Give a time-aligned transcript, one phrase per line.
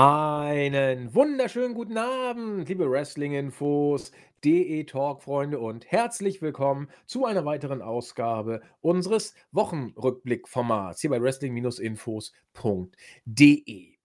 [0.00, 4.12] Einen wunderschönen guten Abend, liebe Wrestling-Infos,
[4.44, 13.96] DE-Talk-Freunde und herzlich willkommen zu einer weiteren Ausgabe unseres Wochenrückblick-Formats hier bei Wrestling-Infos.de.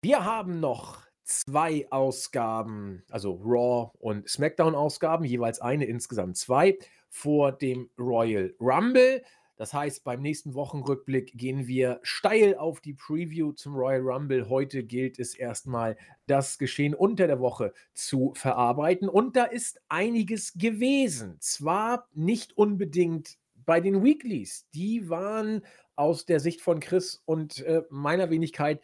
[0.00, 7.90] Wir haben noch zwei Ausgaben, also Raw und SmackDown-Ausgaben, jeweils eine, insgesamt zwei, vor dem
[7.98, 9.24] Royal Rumble.
[9.56, 14.48] Das heißt, beim nächsten Wochenrückblick gehen wir steil auf die Preview zum Royal Rumble.
[14.50, 15.96] Heute gilt es erstmal,
[16.26, 19.08] das Geschehen unter der Woche zu verarbeiten.
[19.08, 21.36] Und da ist einiges gewesen.
[21.40, 24.68] Zwar nicht unbedingt bei den Weeklies.
[24.74, 25.62] Die waren
[25.96, 28.80] aus der Sicht von Chris und äh, meiner Wenigkeit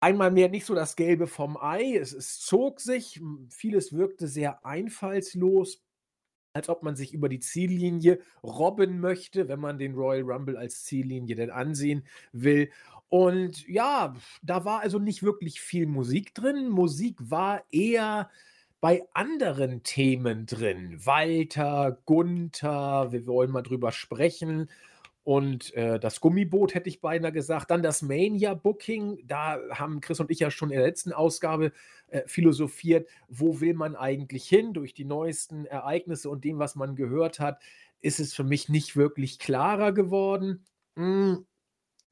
[0.00, 1.96] einmal mehr nicht so das Gelbe vom Ei.
[1.96, 5.80] Es, es zog sich, vieles wirkte sehr einfallslos
[6.52, 10.84] als ob man sich über die Ziellinie robben möchte, wenn man den Royal Rumble als
[10.84, 12.70] Ziellinie denn ansehen will.
[13.08, 16.68] Und ja, da war also nicht wirklich viel Musik drin.
[16.68, 18.30] Musik war eher
[18.80, 20.98] bei anderen Themen drin.
[21.04, 24.68] Walter, Gunther, wir wollen mal drüber sprechen
[25.24, 27.70] und äh, das Gummiboot hätte ich beinahe gesagt.
[27.70, 29.20] Dann das Mania-Booking.
[29.24, 31.72] Da haben Chris und ich ja schon in der letzten Ausgabe
[32.08, 33.08] äh, philosophiert.
[33.28, 34.72] Wo will man eigentlich hin?
[34.72, 37.60] Durch die neuesten Ereignisse und dem, was man gehört hat,
[38.00, 40.64] ist es für mich nicht wirklich klarer geworden.
[40.96, 41.46] Hm,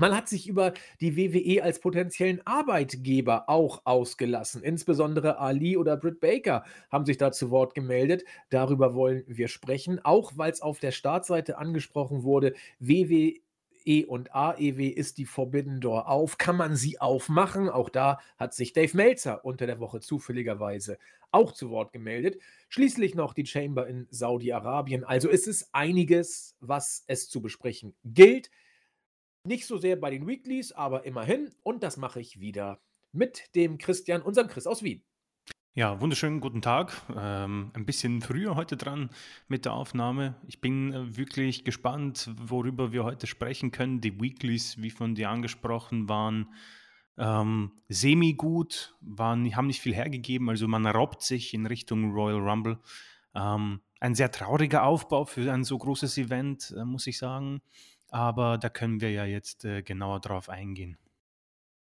[0.01, 4.63] man hat sich über die WWE als potenziellen Arbeitgeber auch ausgelassen.
[4.63, 8.25] Insbesondere Ali oder Britt Baker haben sich da zu Wort gemeldet.
[8.49, 12.55] Darüber wollen wir sprechen, auch weil es auf der Startseite angesprochen wurde.
[12.79, 13.41] WWE
[14.07, 16.39] und AEW ist die Forbidden Door auf.
[16.39, 17.69] Kann man sie aufmachen?
[17.69, 20.99] Auch da hat sich Dave Meltzer unter der Woche zufälligerweise
[21.33, 22.41] auch zu Wort gemeldet.
[22.69, 25.05] Schließlich noch die Chamber in Saudi-Arabien.
[25.05, 28.51] Also ist es einiges, was es zu besprechen gilt.
[29.45, 31.51] Nicht so sehr bei den Weeklies, aber immerhin.
[31.63, 32.79] Und das mache ich wieder
[33.11, 35.03] mit dem Christian, unserem Chris aus Wien.
[35.73, 36.93] Ja, wunderschönen guten Tag.
[37.17, 39.09] Ähm, ein bisschen früher heute dran
[39.49, 40.35] mit der Aufnahme.
[40.47, 44.03] Ich bin äh, wirklich gespannt, worüber wir heute sprechen können.
[44.03, 46.53] Die Weeklies, wie von dir angesprochen, waren
[47.17, 50.51] ähm, semi-gut, waren, haben nicht viel hergegeben.
[50.51, 52.79] Also man robbt sich in Richtung Royal Rumble.
[53.35, 57.63] Ähm, ein sehr trauriger Aufbau für ein so großes Event, äh, muss ich sagen
[58.11, 60.97] aber da können wir ja jetzt äh, genauer drauf eingehen.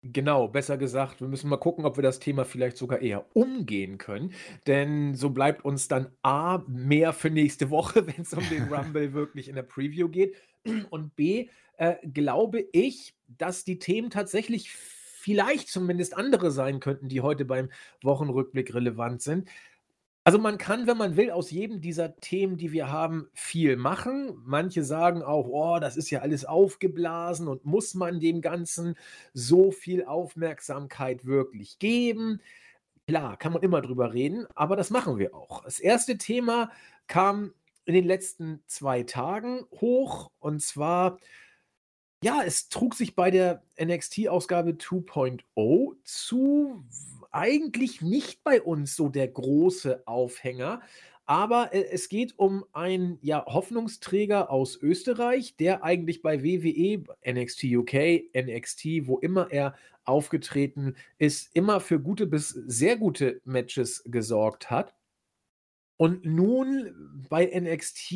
[0.06, 3.96] Genau, besser gesagt, wir müssen mal gucken, ob wir das Thema vielleicht sogar eher umgehen
[3.96, 4.32] können.
[4.66, 9.14] Denn so bleibt uns dann A, mehr für nächste Woche, wenn es um den Rumble
[9.14, 10.36] wirklich in der Preview geht.
[10.90, 11.48] Und B,
[11.78, 14.70] äh, glaube ich, dass die Themen tatsächlich
[15.24, 17.70] vielleicht zumindest andere sein könnten, die heute beim
[18.02, 19.48] Wochenrückblick relevant sind.
[20.26, 24.40] Also man kann, wenn man will, aus jedem dieser Themen, die wir haben, viel machen.
[24.46, 28.96] Manche sagen auch, oh, das ist ja alles aufgeblasen und muss man dem Ganzen
[29.34, 32.40] so viel Aufmerksamkeit wirklich geben?
[33.06, 35.62] Klar, kann man immer drüber reden, aber das machen wir auch.
[35.62, 36.70] Das erste Thema
[37.06, 37.52] kam
[37.84, 41.18] in den letzten zwei Tagen hoch und zwar,
[42.22, 46.82] ja, es trug sich bei der NXT-Ausgabe 2.0 zu,
[47.34, 50.80] eigentlich nicht bei uns so der große Aufhänger.
[51.26, 57.64] Aber äh, es geht um einen ja, Hoffnungsträger aus Österreich, der eigentlich bei WWE, NXT
[57.64, 59.74] UK, NXT, wo immer er
[60.04, 64.94] aufgetreten ist, immer für gute bis sehr gute Matches gesorgt hat
[65.96, 68.12] und nun bei NXT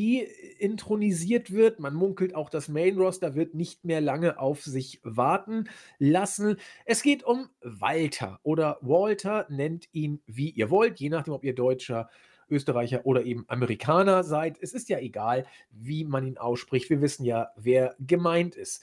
[0.59, 1.79] intronisiert wird.
[1.79, 5.69] Man munkelt auch, das Main Roster wird nicht mehr lange auf sich warten
[5.99, 6.57] lassen.
[6.85, 11.55] Es geht um Walter oder Walter, nennt ihn wie ihr wollt, je nachdem, ob ihr
[11.55, 12.09] Deutscher,
[12.51, 14.59] Österreicher oder eben Amerikaner seid.
[14.61, 16.91] Es ist ja egal, wie man ihn ausspricht.
[16.91, 18.83] Wir wissen ja, wer gemeint ist.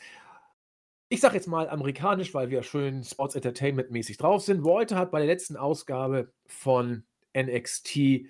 [1.10, 4.64] Ich sage jetzt mal amerikanisch, weil wir schön Sports Entertainment mäßig drauf sind.
[4.64, 7.04] Walter hat bei der letzten Ausgabe von
[7.38, 8.26] NXT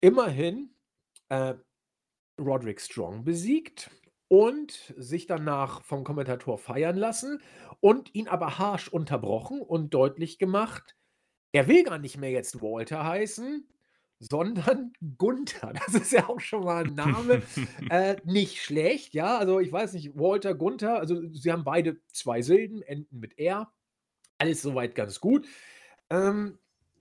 [0.00, 0.74] immerhin
[1.28, 1.54] äh,
[2.38, 3.90] Roderick Strong besiegt
[4.28, 7.42] und sich danach vom Kommentator feiern lassen
[7.80, 10.96] und ihn aber harsch unterbrochen und deutlich gemacht,
[11.52, 13.66] er will gar nicht mehr jetzt Walter heißen,
[14.20, 15.72] sondern Gunther.
[15.72, 17.42] Das ist ja auch schon mal ein Name.
[17.90, 19.38] äh, nicht schlecht, ja.
[19.38, 23.72] Also ich weiß nicht, Walter, Gunther, also sie haben beide zwei Silben, enden mit R.
[24.38, 25.46] Alles soweit ganz gut.
[26.08, 26.58] Ähm,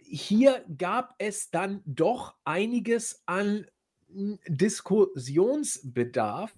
[0.10, 3.66] hier gab es dann doch einiges an
[4.12, 6.52] hm, Diskussionsbedarf,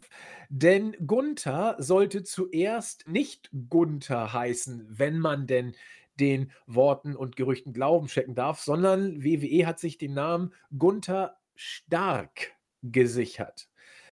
[0.50, 5.76] denn Gunther sollte zuerst nicht Gunther heißen, wenn man denn
[6.20, 12.52] den Worten und Gerüchten Glauben schenken darf, sondern WWE hat sich den Namen Gunther Stark
[12.84, 13.68] gesichert.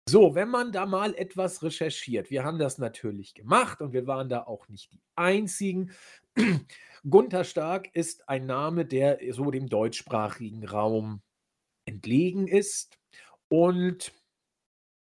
[0.07, 4.27] So, wenn man da mal etwas recherchiert, wir haben das natürlich gemacht und wir waren
[4.27, 5.91] da auch nicht die Einzigen.
[7.09, 11.21] Gunther Stark ist ein Name, der so dem deutschsprachigen Raum
[11.85, 12.97] entlegen ist.
[13.49, 14.13] Und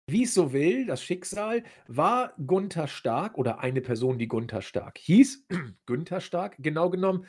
[0.07, 4.99] wie es so will, das Schicksal, war Gunther Stark oder eine Person, die Gunther Stark
[4.99, 5.47] hieß,
[5.87, 7.27] Günther Stark genau genommen,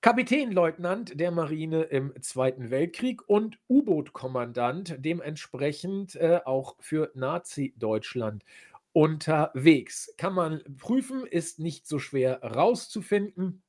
[0.00, 8.44] Kapitänleutnant der Marine im Zweiten Weltkrieg und U-Boot-Kommandant, dementsprechend äh, auch für Nazi-Deutschland
[8.96, 10.14] unterwegs.
[10.16, 13.62] Kann man prüfen, ist nicht so schwer rauszufinden.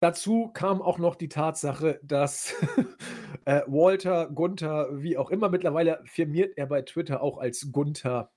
[0.00, 2.54] Dazu kam auch noch die Tatsache, dass
[3.44, 8.32] äh, Walter, Gunther, wie auch immer, mittlerweile firmiert er bei Twitter auch als Gunther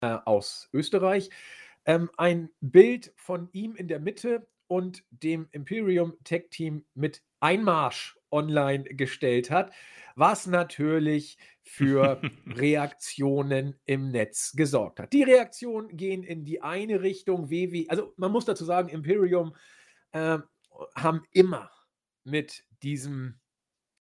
[0.00, 1.30] äh, aus Österreich,
[1.86, 8.16] ähm, ein Bild von ihm in der Mitte und dem Imperium Tech Team mit Einmarsch
[8.30, 9.72] online gestellt hat,
[10.14, 15.12] was natürlich für Reaktionen im Netz gesorgt hat.
[15.12, 19.54] Die Reaktionen gehen in die eine Richtung, WW, also man muss dazu sagen, Imperium
[20.12, 20.38] äh,
[20.94, 21.70] haben immer
[22.24, 23.39] mit diesem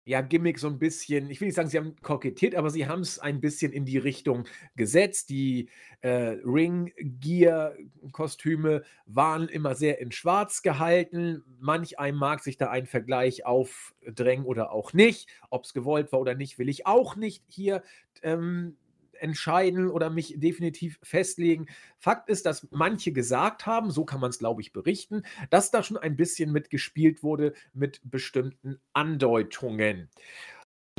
[0.04, 3.00] ja, Gimmick so ein bisschen ich will nicht sagen, sie haben kokettiert, aber sie haben
[3.00, 4.46] es ein bisschen in die Richtung
[4.76, 5.30] gesetzt.
[5.30, 5.68] Die,
[6.02, 11.44] äh, Ring-Gear-Kostüme waren immer sehr in schwarz gehalten.
[11.60, 15.28] Manch einem mag sich da ein Vergleich aufdrängen oder auch nicht.
[15.50, 17.82] Ob es gewollt war oder nicht, will ich auch nicht hier,
[18.22, 18.76] ähm,
[19.22, 21.66] entscheiden oder mich definitiv festlegen.
[21.98, 25.82] Fakt ist, dass manche gesagt haben, so kann man es, glaube ich, berichten, dass da
[25.82, 30.08] schon ein bisschen mitgespielt wurde mit bestimmten Andeutungen.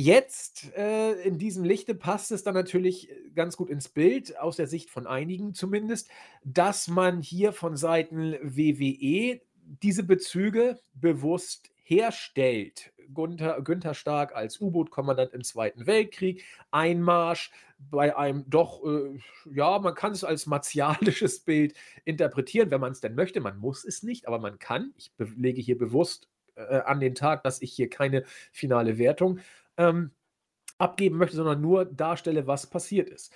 [0.00, 4.56] Jetzt, äh, in diesem Lichte passt es dann natürlich äh, ganz gut ins Bild, aus
[4.56, 6.08] der Sicht von einigen zumindest,
[6.42, 9.40] dass man hier von Seiten WWE
[9.82, 12.92] diese Bezüge bewusst herstellt.
[13.12, 19.18] Gunther, Günther Stark als U-Boot-Kommandant im Zweiten Weltkrieg, Einmarsch bei einem doch, äh,
[19.52, 23.40] ja, man kann es als martialisches Bild interpretieren, wenn man es denn möchte.
[23.40, 24.94] Man muss es nicht, aber man kann.
[24.96, 29.40] Ich lege hier bewusst äh, an den Tag, dass ich hier keine finale Wertung
[29.76, 30.12] ähm,
[30.78, 33.32] abgeben möchte, sondern nur darstelle, was passiert ist.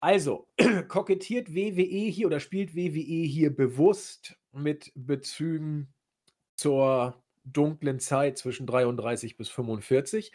[0.00, 0.48] Also,
[0.88, 5.92] kokettiert WWE hier oder spielt WWE hier bewusst mit Bezügen
[6.56, 10.32] zur dunklen Zeit zwischen 33 bis 45.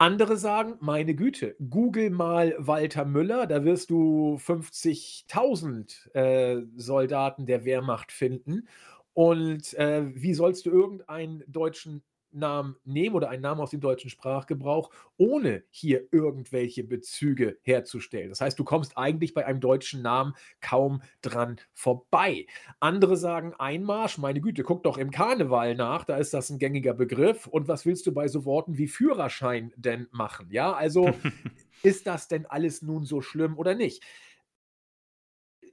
[0.00, 7.64] Andere sagen, meine Güte, google mal Walter Müller, da wirst du 50.000 äh, Soldaten der
[7.64, 8.68] Wehrmacht finden.
[9.12, 14.10] Und äh, wie sollst du irgendeinen deutschen Namen nehmen oder einen Namen aus dem deutschen
[14.10, 18.28] Sprachgebrauch, ohne hier irgendwelche Bezüge herzustellen.
[18.28, 22.46] Das heißt, du kommst eigentlich bei einem deutschen Namen kaum dran vorbei.
[22.80, 26.94] Andere sagen Einmarsch, meine Güte, guck doch im Karneval nach, da ist das ein gängiger
[26.94, 27.46] Begriff.
[27.46, 30.48] Und was willst du bei so Worten wie Führerschein denn machen?
[30.50, 31.10] Ja, also
[31.82, 34.02] ist das denn alles nun so schlimm oder nicht?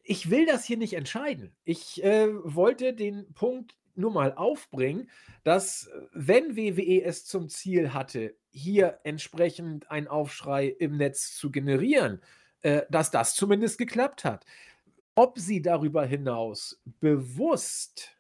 [0.04, 1.56] Ich will das hier nicht entscheiden.
[1.64, 5.10] Ich äh, wollte den Punkt nur mal aufbringen,
[5.44, 11.52] dass äh, wenn WWE es zum Ziel hatte, hier entsprechend einen Aufschrei im Netz zu
[11.52, 12.22] generieren,
[12.62, 14.46] äh, dass das zumindest geklappt hat.
[15.16, 18.18] Ob sie darüber hinaus bewusst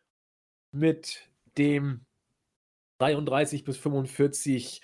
[0.71, 2.05] mit dem
[2.99, 4.81] 33 bis 45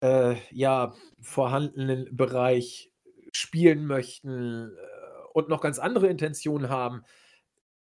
[0.00, 2.92] äh, ja, vorhandenen Bereich
[3.32, 7.02] spielen möchten äh, und noch ganz andere Intentionen haben,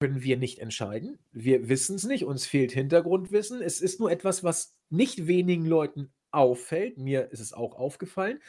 [0.01, 1.19] können wir nicht entscheiden.
[1.33, 3.61] Wir wissen es nicht, uns fehlt Hintergrundwissen.
[3.61, 6.99] Es ist nur etwas, was nicht wenigen Leuten auffällt.
[6.99, 8.41] Mir ist es auch aufgefallen.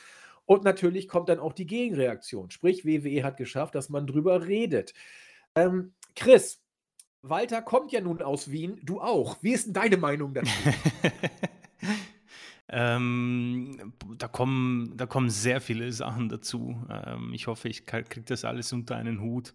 [0.45, 2.51] Und natürlich kommt dann auch die Gegenreaktion.
[2.51, 4.93] Sprich, WWE hat geschafft, dass man drüber redet.
[5.55, 6.61] Ähm, Chris,
[7.21, 9.37] Walter kommt ja nun aus Wien, du auch.
[9.41, 10.51] Wie ist denn deine Meinung dazu?
[12.69, 16.83] ähm, da, kommen, da kommen sehr viele Sachen dazu.
[16.89, 19.53] Ähm, ich hoffe, ich kriege das alles unter einen Hut.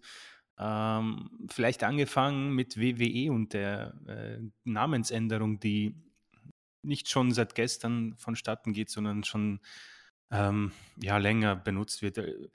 [0.57, 5.95] Ähm, vielleicht angefangen mit WWE und der äh, Namensänderung, die
[6.81, 9.59] nicht schon seit gestern vonstatten geht, sondern schon
[10.31, 10.71] ähm,
[11.01, 12.19] ja, länger benutzt wird.
[12.19, 12.49] Äh,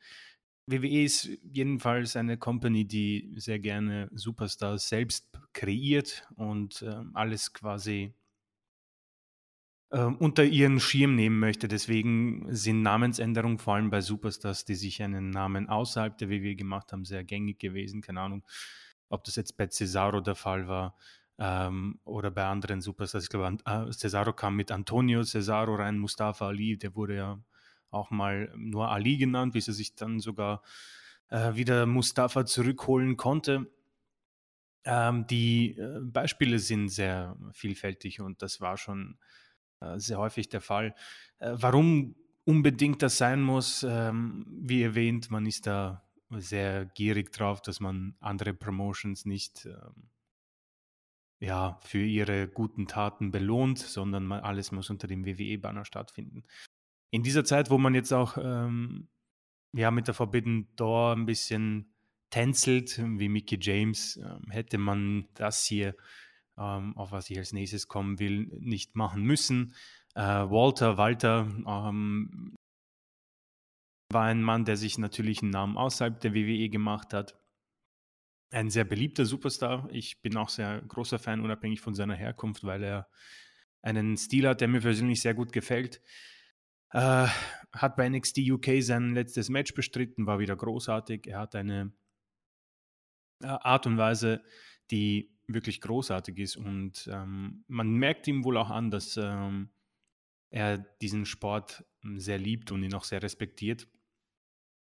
[0.66, 8.14] WWE ist jedenfalls eine Company, die sehr gerne Superstars selbst kreiert und äh, alles quasi
[9.90, 11.68] äh, unter ihren Schirm nehmen möchte.
[11.68, 16.92] Deswegen sind Namensänderungen vor allem bei Superstars, die sich einen Namen außerhalb der WWE gemacht
[16.92, 18.00] haben, sehr gängig gewesen.
[18.00, 18.44] Keine Ahnung,
[19.08, 20.96] ob das jetzt bei Cesaro der Fall war
[21.38, 23.24] ähm, oder bei anderen Superstars.
[23.24, 27.42] Ich glaube, äh, Cesaro kam mit Antonio Cesaro rein, Mustafa Ali, der wurde ja
[27.90, 30.62] auch mal nur Ali genannt, bis er sich dann sogar
[31.28, 33.70] äh, wieder Mustafa zurückholen konnte.
[34.84, 39.18] Ähm, die äh, Beispiele sind sehr vielfältig und das war schon
[39.96, 40.94] sehr häufig der Fall.
[41.38, 43.84] Äh, warum unbedingt das sein muss.
[43.88, 50.10] Ähm, wie erwähnt, man ist da sehr gierig drauf, dass man andere Promotions nicht ähm,
[51.40, 56.44] ja, für ihre guten Taten belohnt, sondern alles muss unter dem WWE-Banner stattfinden.
[57.10, 59.08] In dieser Zeit, wo man jetzt auch ähm,
[59.72, 61.94] ja, mit der Forbidden Door ein bisschen
[62.30, 64.20] tänzelt, wie Mickey James,
[64.50, 65.96] hätte man das hier,
[66.58, 69.74] ähm, auf was ich als nächstes kommen will, nicht machen müssen.
[70.14, 72.54] Äh, Walter, Walter ähm,
[74.12, 77.38] war ein Mann, der sich natürlich einen Namen außerhalb der WWE gemacht hat.
[78.52, 79.88] Ein sehr beliebter Superstar.
[79.92, 83.08] Ich bin auch sehr großer Fan, unabhängig von seiner Herkunft, weil er
[83.82, 86.02] einen Stil hat, der mir persönlich sehr gut gefällt.
[86.92, 87.28] Äh,
[87.72, 91.28] hat bei NXT UK sein letztes Match bestritten, war wieder großartig.
[91.28, 91.92] Er hat eine
[93.42, 94.42] äh, Art und Weise,
[94.90, 99.70] die wirklich großartig ist und ähm, man merkt ihm wohl auch an, dass ähm,
[100.50, 103.88] er diesen Sport hm, sehr liebt und ihn auch sehr respektiert.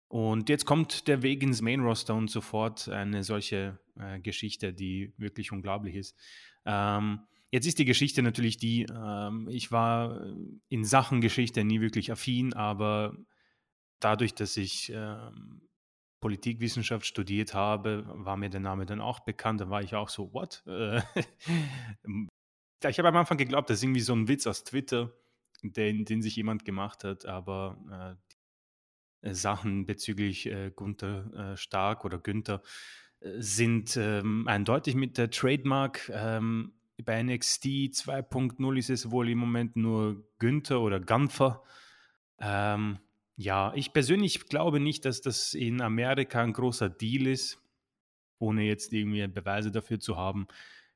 [0.09, 5.15] Und jetzt kommt der Weg ins Main Roster und sofort eine solche äh, Geschichte, die
[5.17, 6.19] wirklich unglaublich ist.
[6.67, 10.27] Ähm, jetzt ist die Geschichte natürlich die, ähm, ich war
[10.69, 13.17] in Sachen Geschichte nie wirklich affin, aber
[14.01, 15.63] dadurch, dass ich ähm,
[16.23, 19.61] Politikwissenschaft studiert habe, war mir der Name dann auch bekannt.
[19.61, 20.63] Da war ich auch so, what?
[22.89, 25.13] ich habe am Anfang geglaubt, das ist irgendwie so ein Witz aus Twitter,
[25.63, 28.17] den, den sich jemand gemacht hat, aber
[29.23, 32.63] äh, äh, Sachen bezüglich äh, Gunther äh, Stark oder Günther
[33.21, 36.09] äh, sind ähm, eindeutig mit der Trademark.
[36.15, 36.73] Ähm,
[37.05, 41.63] bei NXT 2.0 ist es wohl im Moment nur Günther oder Gunther.
[42.39, 42.99] Ähm,
[43.37, 47.59] ja, ich persönlich glaube nicht, dass das in Amerika ein großer Deal ist,
[48.39, 50.47] ohne jetzt irgendwie Beweise dafür zu haben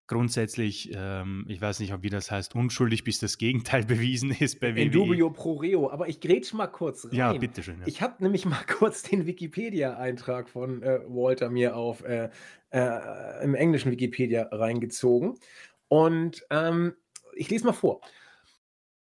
[0.06, 4.60] grundsätzlich, ähm, ich weiß nicht, ob wie das heißt, unschuldig, bis das Gegenteil bewiesen ist
[4.60, 4.82] bei WWE.
[4.82, 7.14] In dubio pro reo, aber ich grätsch mal kurz rein.
[7.14, 7.80] Ja, bitteschön.
[7.80, 7.86] Ja.
[7.86, 12.30] Ich habe nämlich mal kurz den Wikipedia-Eintrag von äh, Walter mir auf äh,
[12.70, 15.38] äh, im englischen Wikipedia reingezogen
[15.88, 16.94] und ähm,
[17.34, 18.00] ich lese mal vor.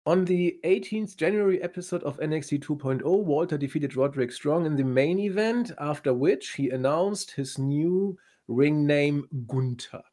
[0.06, 5.18] On the 18th January episode of NXT 2.0, Walter defeated Roderick Strong in the main
[5.18, 8.18] event, after which he announced his new
[8.50, 10.04] ring name Gunther.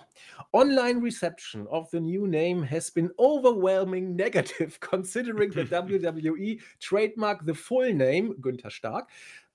[0.53, 7.55] Online reception of the new name has been overwhelming negative, considering the WWE trademark the
[7.55, 9.09] full name, Günther Stark,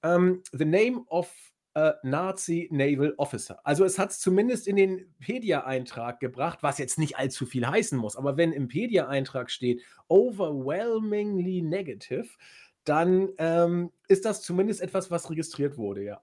[0.03, 1.31] um, the name of
[1.75, 3.59] a Nazi Naval Officer.
[3.63, 7.97] Also es hat es zumindest in den Pedia-Eintrag gebracht, was jetzt nicht allzu viel heißen
[7.97, 12.27] muss, aber wenn im Pedia-Eintrag steht overwhelmingly negative,
[12.85, 16.21] dann ähm, ist das zumindest etwas, was registriert wurde, ja.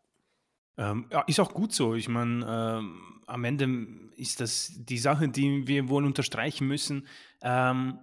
[0.78, 1.94] Ähm, ja, ist auch gut so.
[1.94, 3.68] Ich meine, ähm, am Ende
[4.16, 7.06] ist das die Sache, die wir wohl unterstreichen müssen.
[7.42, 7.98] Ähm,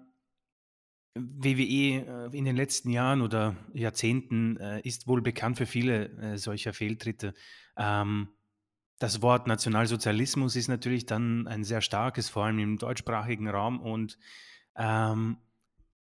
[1.16, 6.38] WWE äh, in den letzten Jahren oder Jahrzehnten äh, ist wohl bekannt für viele äh,
[6.38, 7.34] solcher Fehltritte.
[7.78, 8.30] Ähm,
[9.00, 14.18] das Wort Nationalsozialismus ist natürlich dann ein sehr starkes, vor allem im deutschsprachigen Raum und
[14.76, 15.38] ähm,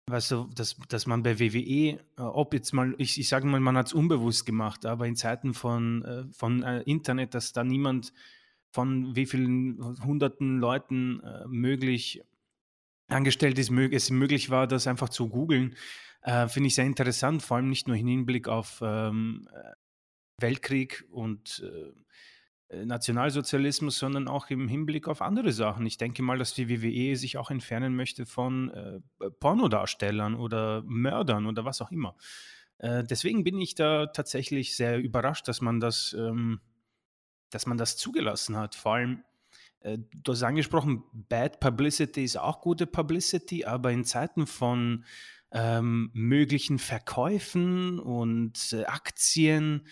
[0.09, 3.77] Weißt du, dass, dass man bei WWE, ob jetzt mal, ich, ich sage mal, man
[3.77, 8.13] hat es unbewusst gemacht, aber in Zeiten von, von Internet, dass da niemand
[8.71, 12.23] von wie vielen hunderten Leuten möglich
[13.09, 15.77] angestellt ist, es möglich war, das einfach zu googeln,
[16.23, 19.73] äh, finde ich sehr interessant, vor allem nicht nur im Hinblick auf ähm, äh,
[20.39, 21.93] Weltkrieg und äh,
[22.85, 25.87] Nationalsozialismus, sondern auch im Hinblick auf andere Sachen.
[25.87, 31.47] Ich denke mal, dass die WWE sich auch entfernen möchte von äh, Pornodarstellern oder Mördern
[31.47, 32.17] oder was auch immer.
[32.79, 36.61] Äh, deswegen bin ich da tatsächlich sehr überrascht, dass man das, ähm,
[37.51, 38.75] dass man das zugelassen hat.
[38.75, 39.36] Vor allem, äh,
[39.87, 45.05] du hast angesprochen, Bad Publicity ist auch gute Publicity, aber in Zeiten von
[45.53, 49.87] ähm, möglichen Verkäufen und äh, Aktien,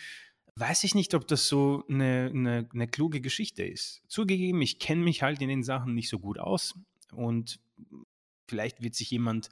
[0.56, 4.02] weiß ich nicht, ob das so eine, eine, eine kluge Geschichte ist.
[4.08, 6.74] Zugegeben, ich kenne mich halt in den Sachen nicht so gut aus
[7.12, 7.60] und
[8.48, 9.48] vielleicht wird sich jemand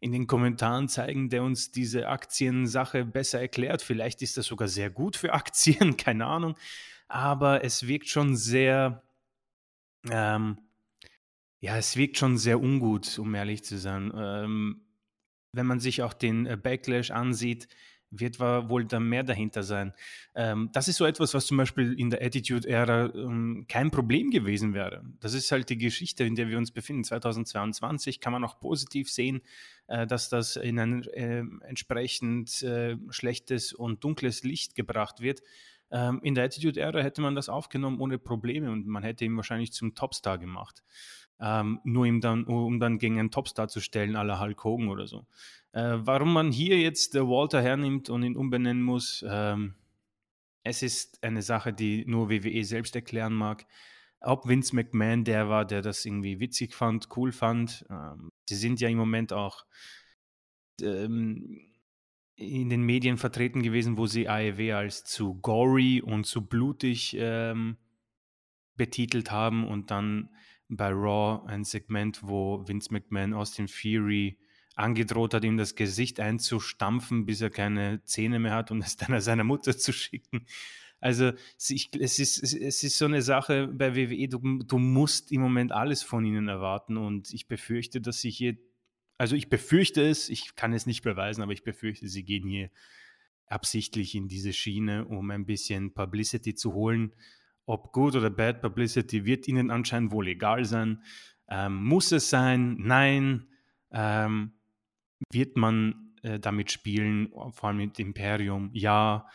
[0.00, 3.80] in den Kommentaren zeigen, der uns diese Aktiensache besser erklärt.
[3.80, 6.56] Vielleicht ist das sogar sehr gut für Aktien, keine Ahnung.
[7.08, 9.03] Aber es wirkt schon sehr,
[10.10, 10.58] ähm,
[11.60, 14.12] ja, es wirkt schon sehr ungut, um ehrlich zu sein.
[14.14, 14.82] Ähm,
[15.52, 17.68] wenn man sich auch den äh, Backlash ansieht,
[18.20, 19.92] wird wohl da mehr dahinter sein.
[20.34, 24.74] Ähm, das ist so etwas, was zum Beispiel in der Attitude-Ära ähm, kein Problem gewesen
[24.74, 25.04] wäre.
[25.20, 27.04] Das ist halt die Geschichte, in der wir uns befinden.
[27.04, 29.42] 2022 kann man auch positiv sehen,
[29.86, 35.40] äh, dass das in ein äh, entsprechend äh, schlechtes und dunkles Licht gebracht wird.
[35.94, 39.72] Ähm, in der Attitude-Ära hätte man das aufgenommen ohne Probleme und man hätte ihn wahrscheinlich
[39.72, 40.82] zum Topstar gemacht.
[41.38, 45.06] Ähm, nur ihm dann, um dann gegen einen Topstar zu stellen, aller Hulk Hogan oder
[45.06, 45.24] so.
[45.70, 49.74] Äh, warum man hier jetzt der Walter hernimmt und ihn umbenennen muss, ähm,
[50.64, 53.64] es ist eine Sache, die nur WWE selbst erklären mag.
[54.20, 57.86] Ob Vince McMahon der war, der das irgendwie witzig fand, cool fand.
[57.88, 59.64] Ähm, sie sind ja im Moment auch
[60.82, 61.60] ähm,
[62.36, 67.76] in den Medien vertreten gewesen, wo sie AEW als zu gory und zu blutig ähm,
[68.76, 70.30] betitelt haben und dann
[70.68, 74.38] bei Raw ein Segment, wo Vince McMahon Austin Fury
[74.74, 79.20] angedroht hat, ihm das Gesicht einzustampfen, bis er keine Zähne mehr hat, um es dann
[79.20, 80.46] seiner Mutter zu schicken.
[81.00, 81.70] Also es,
[82.18, 86.24] ist, es ist so eine Sache bei WWE, du, du musst im Moment alles von
[86.24, 88.56] ihnen erwarten und ich befürchte, dass sie hier,
[89.18, 92.70] also ich befürchte es, ich kann es nicht beweisen, aber ich befürchte, sie gehen hier
[93.46, 97.14] absichtlich in diese Schiene, um ein bisschen Publicity zu holen.
[97.66, 101.02] Ob good oder bad Publicity wird ihnen anscheinend wohl egal sein.
[101.48, 102.76] Ähm, muss es sein?
[102.78, 103.46] Nein.
[103.90, 104.52] Ähm,
[105.30, 108.70] wird man äh, damit spielen, vor allem mit Imperium?
[108.72, 109.26] Ja.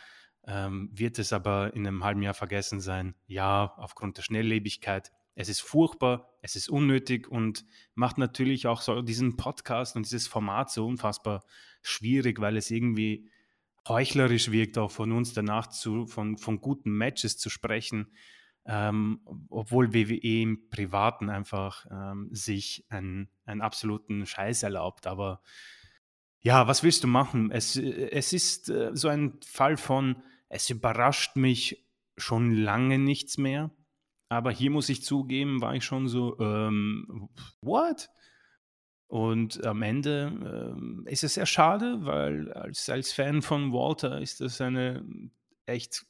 [0.46, 3.14] Ähm, wird es aber in einem halben Jahr vergessen sein?
[3.26, 5.12] Ja, aufgrund der Schnelllebigkeit.
[5.34, 10.26] Es ist furchtbar, es ist unnötig und macht natürlich auch so diesen Podcast und dieses
[10.26, 11.44] Format so unfassbar
[11.82, 13.28] schwierig, weil es irgendwie
[13.88, 18.12] heuchlerisch wirkt, auch von uns danach zu, von, von guten Matches zu sprechen,
[18.66, 25.06] ähm, obwohl WWE im Privaten einfach ähm, sich einen, einen absoluten Scheiß erlaubt.
[25.06, 25.42] Aber
[26.40, 27.50] ja, was willst du machen?
[27.50, 33.70] Es, es ist äh, so ein Fall von, es überrascht mich schon lange nichts mehr.
[34.30, 37.28] Aber hier muss ich zugeben, war ich schon so, ähm,
[37.62, 38.08] what?
[39.08, 44.40] Und am Ende äh, ist es sehr schade, weil als, als Fan von Walter ist
[44.40, 45.04] das eine
[45.66, 46.06] echt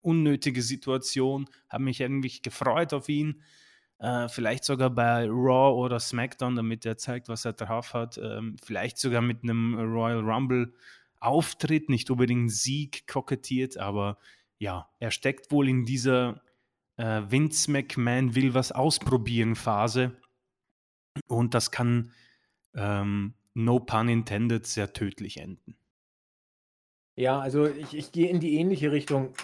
[0.00, 1.48] unnötige Situation.
[1.68, 3.42] Habe mich irgendwie gefreut auf ihn.
[4.00, 8.18] Äh, vielleicht sogar bei Raw oder SmackDown, damit er zeigt, was er drauf hat.
[8.18, 10.74] Ähm, vielleicht sogar mit einem Royal Rumble
[11.20, 14.18] Auftritt, nicht unbedingt Sieg kokettiert, aber
[14.58, 16.40] ja, er steckt wohl in dieser
[17.00, 20.16] äh, Vince McMahon will was ausprobieren Phase.
[21.26, 22.12] Und das kann,
[22.74, 25.76] ähm, no pun intended, sehr tödlich enden.
[27.16, 29.34] Ja, also ich, ich gehe in die ähnliche Richtung.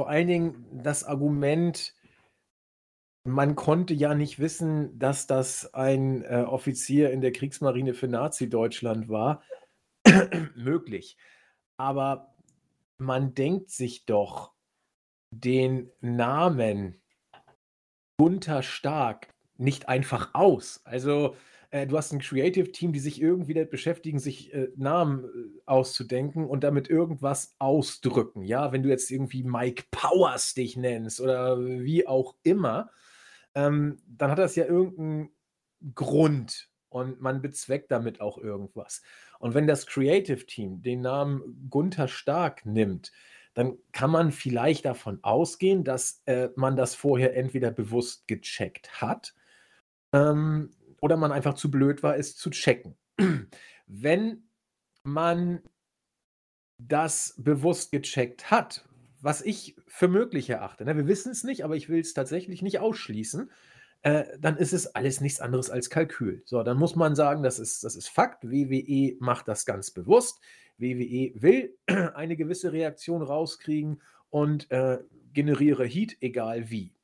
[0.00, 1.94] Vor allen Dingen das Argument,
[3.24, 9.08] man konnte ja nicht wissen, dass das ein äh, Offizier in der Kriegsmarine für Nazi-Deutschland
[9.08, 9.42] war.
[10.54, 11.16] Möglich.
[11.78, 12.34] Aber
[12.98, 14.55] man denkt sich doch
[15.40, 17.00] den Namen
[18.18, 20.80] Gunther Stark nicht einfach aus.
[20.84, 21.36] Also,
[21.70, 25.60] äh, du hast ein Creative Team, die sich irgendwie damit beschäftigen, sich äh, Namen äh,
[25.66, 28.42] auszudenken und damit irgendwas ausdrücken.
[28.44, 32.90] Ja, wenn du jetzt irgendwie Mike Powers dich nennst oder wie auch immer,
[33.54, 35.30] ähm, dann hat das ja irgendeinen
[35.94, 39.02] Grund und man bezweckt damit auch irgendwas.
[39.38, 43.12] Und wenn das Creative Team den Namen Gunther Stark nimmt,
[43.56, 49.34] dann kann man vielleicht davon ausgehen, dass äh, man das vorher entweder bewusst gecheckt hat
[50.12, 52.98] ähm, oder man einfach zu blöd war, es zu checken.
[53.86, 54.50] Wenn
[55.04, 55.62] man
[56.78, 58.86] das bewusst gecheckt hat,
[59.22, 60.94] was ich für möglich erachte, ne?
[60.94, 63.50] wir wissen es nicht, aber ich will es tatsächlich nicht ausschließen,
[64.06, 66.40] äh, dann ist es alles nichts anderes als Kalkül.
[66.44, 68.44] So, dann muss man sagen, das ist, das ist Fakt.
[68.44, 70.38] WWE macht das ganz bewusst.
[70.78, 71.76] WWE will
[72.14, 75.00] eine gewisse Reaktion rauskriegen und äh,
[75.32, 76.94] generiere Heat, egal wie.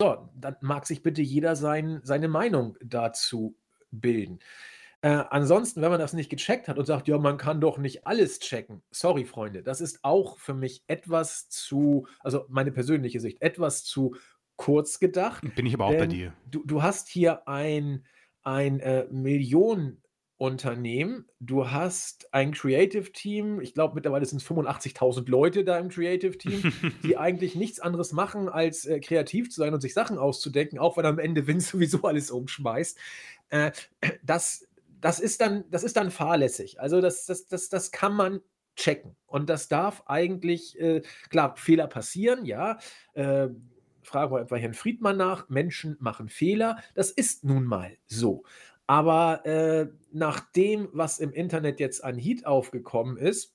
[0.00, 3.56] So, dann mag sich bitte jeder sein, seine Meinung dazu
[3.90, 4.38] bilden.
[5.02, 8.06] Äh, ansonsten, wenn man das nicht gecheckt hat und sagt, ja, man kann doch nicht
[8.06, 8.82] alles checken.
[8.92, 14.14] Sorry, Freunde, das ist auch für mich etwas zu, also meine persönliche Sicht, etwas zu
[14.60, 15.42] kurz gedacht.
[15.56, 16.34] Bin ich aber auch bei dir.
[16.50, 18.04] Du, du hast hier ein,
[18.42, 25.64] ein äh, Millionenunternehmen, du hast ein Creative Team, ich glaube mittlerweile sind es 85.000 Leute
[25.64, 26.62] da im Creative Team,
[27.02, 30.98] die eigentlich nichts anderes machen, als äh, kreativ zu sein und sich Sachen auszudenken, auch
[30.98, 32.98] wenn am Ende Vince sowieso alles umschmeißt.
[33.48, 33.70] Äh,
[34.22, 34.68] das,
[35.00, 36.80] das, ist dann, das ist dann fahrlässig.
[36.80, 38.40] Also das, das, das, das kann man
[38.76, 39.16] checken.
[39.24, 42.76] Und das darf eigentlich, äh, klar, Fehler passieren, ja.
[44.02, 46.78] Fragen wir etwa Herrn Friedmann nach, Menschen machen Fehler.
[46.94, 48.44] Das ist nun mal so.
[48.86, 53.54] Aber äh, nach dem, was im Internet jetzt an Heat aufgekommen ist,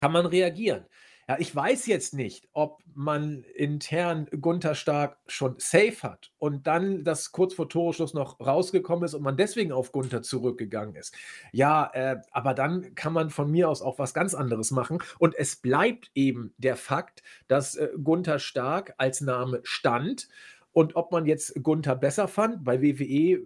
[0.00, 0.84] kann man reagieren.
[1.30, 7.04] Ja, ich weiß jetzt nicht, ob man intern Gunther Stark schon safe hat und dann
[7.04, 11.14] das kurz vor Toreschluss noch rausgekommen ist und man deswegen auf Gunther zurückgegangen ist.
[11.52, 14.98] Ja, äh, aber dann kann man von mir aus auch was ganz anderes machen.
[15.20, 20.28] Und es bleibt eben der Fakt, dass äh, Gunther Stark als Name stand.
[20.72, 23.38] Und ob man jetzt Gunther besser fand, bei WWE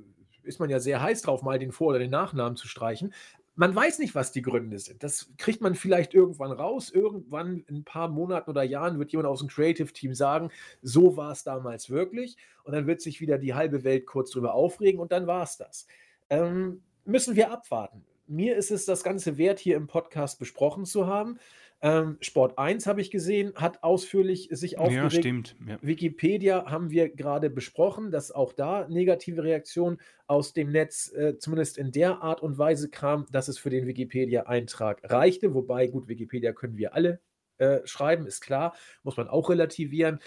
[0.43, 3.13] ist man ja sehr heiß drauf, mal den Vor- oder den Nachnamen zu streichen
[3.57, 5.03] man weiß nicht, was die Gründe sind.
[5.03, 6.91] Das kriegt man vielleicht irgendwann raus.
[6.91, 10.51] Irgendwann in ein paar Monaten oder Jahren wird jemand aus dem Creative-Team sagen,
[10.83, 12.37] so war es damals wirklich.
[12.65, 15.57] Und dann wird sich wieder die halbe Welt kurz drüber aufregen und dann war es
[15.57, 15.87] das.
[16.31, 18.05] Ähm, müssen wir abwarten.
[18.27, 21.39] Mir ist es das Ganze wert, hier im Podcast besprochen zu haben.
[21.85, 25.13] Ähm, Sport 1 habe ich gesehen, hat ausführlich sich aufgeregt.
[25.13, 25.55] Ja, stimmt.
[25.69, 25.79] Ja.
[25.83, 31.77] Wikipedia haben wir gerade besprochen, dass auch da negative Reaktionen aus dem Netz äh, zumindest
[31.77, 35.53] in der Art und Weise kam, dass es für den Wikipedia-Eintrag reichte.
[35.53, 37.21] Wobei, gut, Wikipedia können wir alle
[37.59, 40.21] äh, schreiben, ist klar, muss man auch relativieren.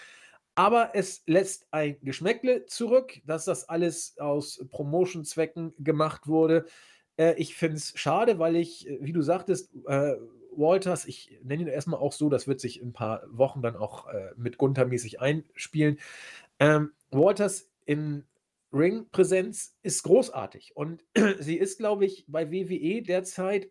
[0.54, 6.66] Aber es lässt ein Geschmäckle zurück, dass das alles aus Promotion-Zwecken gemacht wurde.
[7.18, 10.18] Äh, ich finde es schade, weil ich, äh, wie du sagtest, äh,
[10.58, 13.76] Walters, ich nenne ihn erstmal auch so, das wird sich in ein paar Wochen dann
[13.76, 16.00] auch äh, mit Gunther mäßig einspielen.
[16.60, 18.26] Ähm, Walters in
[18.74, 21.06] Ring-Präsenz ist großartig und
[21.40, 23.70] sie ist, glaube ich, bei WWE derzeit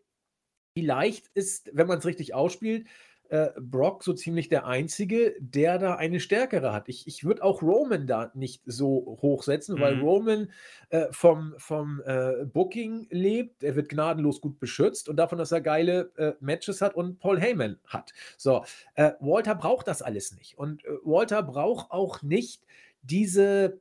[0.76, 2.86] vielleicht ist, wenn man es richtig ausspielt,
[3.30, 6.88] äh, Brock so ziemlich der Einzige, der da eine stärkere hat.
[6.88, 9.80] Ich, ich würde auch Roman da nicht so hochsetzen, mhm.
[9.80, 10.50] weil Roman
[10.90, 13.62] äh, vom, vom äh, Booking lebt.
[13.62, 17.40] Er wird gnadenlos gut beschützt und davon, dass er geile äh, Matches hat und Paul
[17.40, 18.12] Heyman hat.
[18.36, 20.58] So, äh, Walter braucht das alles nicht.
[20.58, 22.62] Und äh, Walter braucht auch nicht
[23.02, 23.80] diese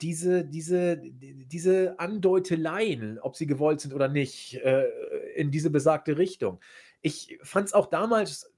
[0.00, 4.58] diese, diese, diese Andeuteleien, ob sie gewollt sind oder nicht,
[5.34, 6.60] in diese besagte Richtung.
[7.02, 8.50] Ich fand es auch damals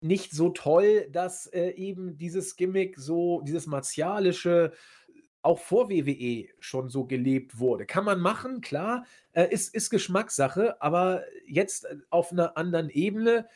[0.00, 4.72] nicht so toll, dass äh, eben dieses Gimmick so, dieses martialische,
[5.42, 7.86] auch vor WWE schon so gelebt wurde.
[7.86, 13.48] Kann man machen, klar, äh, ist, ist Geschmackssache, aber jetzt äh, auf einer anderen Ebene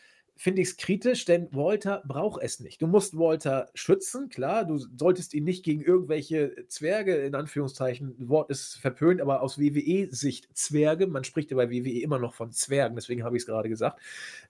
[0.42, 2.82] finde ich es kritisch, denn Walter braucht es nicht.
[2.82, 8.50] Du musst Walter schützen, klar, du solltest ihn nicht gegen irgendwelche Zwerge, in Anführungszeichen, Wort
[8.50, 12.96] ist verpönt, aber aus WWE-Sicht Zwerge, man spricht ja bei WWE immer noch von Zwergen,
[12.96, 14.00] deswegen habe ich es gerade gesagt,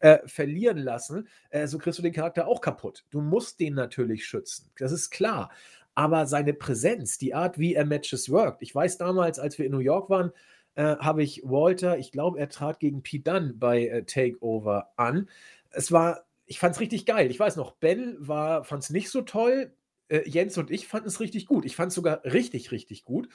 [0.00, 3.04] äh, verlieren lassen, äh, so kriegst du den Charakter auch kaputt.
[3.10, 5.50] Du musst den natürlich schützen, das ist klar.
[5.94, 9.72] Aber seine Präsenz, die Art, wie er Matches worked, ich weiß damals, als wir in
[9.72, 10.32] New York waren,
[10.74, 15.28] äh, habe ich Walter, ich glaube, er trat gegen Pete Dunn bei äh, Takeover an
[15.72, 17.30] es war, ich fand es richtig geil.
[17.30, 19.74] Ich weiß noch, Ben fand es nicht so toll.
[20.08, 21.64] Äh, Jens und ich fanden es richtig gut.
[21.64, 23.28] Ich fand es sogar richtig, richtig gut.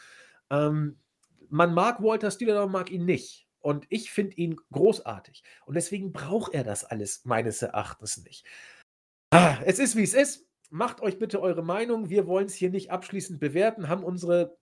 [0.50, 1.00] Ähm,
[1.50, 3.48] man mag Walter Steele, aber mag ihn nicht.
[3.60, 5.44] Und ich finde ihn großartig.
[5.66, 8.46] Und deswegen braucht er das alles meines Erachtens nicht.
[9.32, 10.48] Ah, es ist, wie es ist.
[10.70, 12.10] Macht euch bitte eure Meinung.
[12.10, 14.58] Wir wollen es hier nicht abschließend bewerten, haben unsere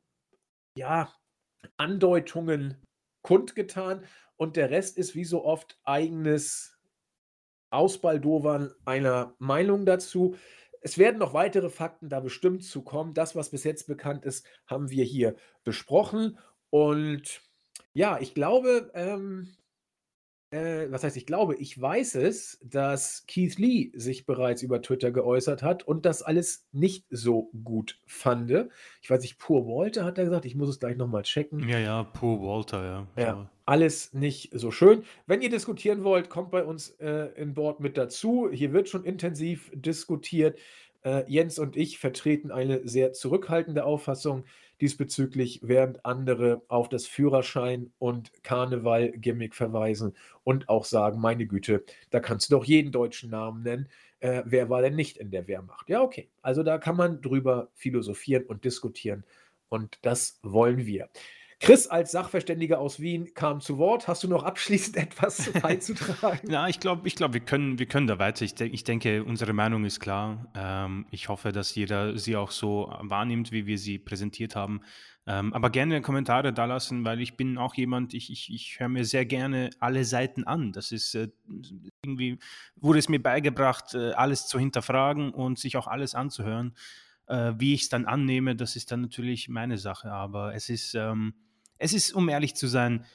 [0.78, 1.14] ja,
[1.78, 2.82] Andeutungen
[3.22, 4.06] kundgetan.
[4.38, 6.75] Und der Rest ist wie so oft eigenes
[7.76, 10.36] Ausbaldowern einer Meinung dazu.
[10.82, 13.14] Es werden noch weitere Fakten da bestimmt zu kommen.
[13.14, 16.38] Das, was bis jetzt bekannt ist, haben wir hier besprochen.
[16.70, 17.42] Und
[17.94, 19.56] ja, ich glaube, ähm,
[20.52, 25.12] äh, was heißt, ich glaube, ich weiß es, dass Keith Lee sich bereits über Twitter
[25.12, 28.70] geäußert hat und das alles nicht so gut fand.
[29.02, 31.68] Ich weiß nicht, Pur Walter hat er gesagt, ich muss es gleich nochmal checken.
[31.68, 33.08] Ja, ja, Pur Walter, ja.
[33.18, 35.04] Ja, alles nicht so schön.
[35.26, 38.50] Wenn ihr diskutieren wollt, kommt bei uns äh, in Bord mit dazu.
[38.52, 40.60] Hier wird schon intensiv diskutiert.
[41.04, 44.46] Äh, Jens und ich vertreten eine sehr zurückhaltende Auffassung
[44.82, 52.20] diesbezüglich, während andere auf das Führerschein- und Karneval-Gimmick verweisen und auch sagen, meine Güte, da
[52.20, 53.88] kannst du doch jeden deutschen Namen nennen.
[54.20, 55.90] Äh, wer war denn nicht in der Wehrmacht?
[55.90, 56.30] Ja, okay.
[56.42, 59.24] Also da kann man drüber philosophieren und diskutieren
[59.70, 61.10] und das wollen wir.
[61.66, 64.08] Chris als Sachverständiger aus Wien kam zu Wort.
[64.08, 66.48] Hast du noch abschließend etwas beizutragen?
[66.48, 68.46] ja, ich glaube, ich glaub, wir, können, wir können da weiter.
[68.46, 70.46] Ich, de ich denke, unsere Meinung ist klar.
[70.54, 74.82] Ähm, ich hoffe, dass jeder sie auch so wahrnimmt, wie wir sie präsentiert haben.
[75.26, 78.90] Ähm, aber gerne Kommentare da lassen, weil ich bin auch jemand, ich, ich, ich höre
[78.90, 80.72] mir sehr gerne alle Seiten an.
[80.72, 81.30] Das ist äh,
[82.04, 82.38] irgendwie,
[82.76, 86.76] wurde es mir beigebracht, äh, alles zu hinterfragen und sich auch alles anzuhören.
[87.26, 90.12] Äh, wie ich es dann annehme, das ist dann natürlich meine Sache.
[90.12, 91.34] Aber es ist, ähm,
[91.78, 93.06] es ist, um ehrlich zu sein,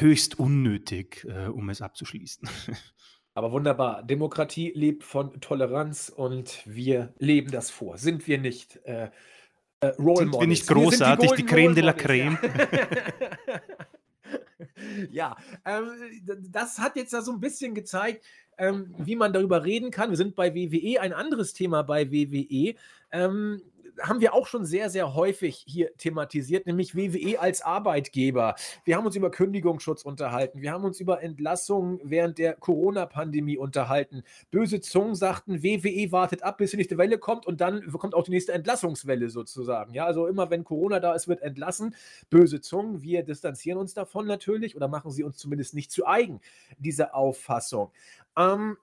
[0.00, 2.48] höchst unnötig, äh, um es abzuschließen.
[3.34, 4.02] Aber wunderbar.
[4.02, 7.98] Demokratie lebt von Toleranz und wir leben das vor.
[7.98, 9.10] Sind wir nicht äh,
[9.80, 12.38] äh, Role Sind wir nicht großartig, wir die, die Creme de la Creme?
[15.10, 15.10] Ja.
[15.10, 15.90] ja, ähm,
[16.50, 18.24] das hat jetzt da so ein bisschen gezeigt,
[18.56, 20.08] ähm, wie man darüber reden kann.
[20.08, 22.74] Wir sind bei WWE, ein anderes Thema bei WWE.
[23.12, 23.60] Ähm,
[24.02, 28.54] haben wir auch schon sehr, sehr häufig hier thematisiert, nämlich WWE als Arbeitgeber.
[28.84, 30.60] Wir haben uns über Kündigungsschutz unterhalten.
[30.60, 34.22] Wir haben uns über Entlassungen während der Corona-Pandemie unterhalten.
[34.50, 38.24] Böse Zungen sagten, WWE wartet ab, bis die nächste Welle kommt und dann kommt auch
[38.24, 39.94] die nächste Entlassungswelle sozusagen.
[39.94, 41.94] Ja, also immer wenn Corona da ist, wird entlassen.
[42.30, 46.40] Böse Zungen, wir distanzieren uns davon natürlich oder machen sie uns zumindest nicht zu eigen,
[46.78, 47.90] diese Auffassung.
[48.36, 48.76] Ähm,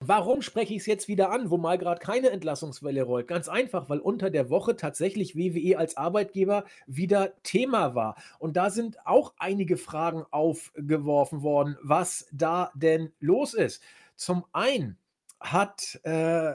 [0.00, 3.28] Warum spreche ich es jetzt wieder an, wo mal gerade keine Entlassungswelle rollt?
[3.28, 8.16] Ganz einfach, weil unter der Woche tatsächlich WWE als Arbeitgeber wieder Thema war.
[8.38, 13.82] Und da sind auch einige Fragen aufgeworfen worden, was da denn los ist.
[14.16, 14.98] Zum einen
[15.40, 16.54] hat äh,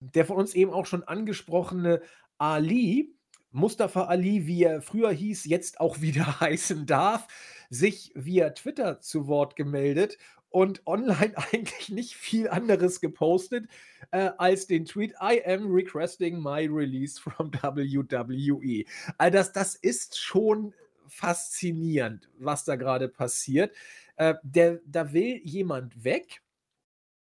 [0.00, 2.02] der von uns eben auch schon angesprochene
[2.36, 3.14] Ali,
[3.50, 7.26] Mustafa Ali, wie er früher hieß, jetzt auch wieder heißen darf,
[7.70, 10.18] sich via Twitter zu Wort gemeldet
[10.50, 13.68] und online eigentlich nicht viel anderes gepostet
[14.10, 18.84] äh, als den Tweet I am requesting my release from WWE.
[19.18, 20.74] Also das, das ist schon
[21.06, 23.74] faszinierend, was da gerade passiert.
[24.16, 26.42] Äh, der, da will jemand weg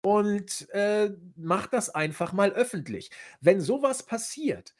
[0.01, 3.09] und äh, macht das einfach mal öffentlich.
[3.41, 4.75] Wenn sowas passiert,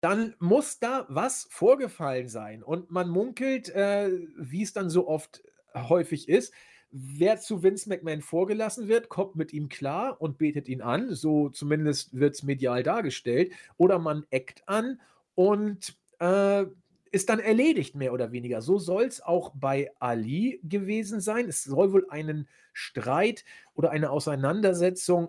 [0.00, 2.62] dann muss da was vorgefallen sein.
[2.62, 5.42] Und man munkelt, äh, wie es dann so oft
[5.74, 6.52] häufig ist,
[6.90, 11.14] wer zu Vince McMahon vorgelassen wird, kommt mit ihm klar und betet ihn an.
[11.14, 13.52] So zumindest wird es medial dargestellt.
[13.76, 15.00] Oder man eckt an
[15.34, 16.64] und äh,
[17.10, 18.62] ist dann erledigt, mehr oder weniger.
[18.62, 21.48] So soll es auch bei Ali gewesen sein.
[21.48, 23.44] Es soll wohl einen Streit
[23.74, 25.28] oder eine Auseinandersetzung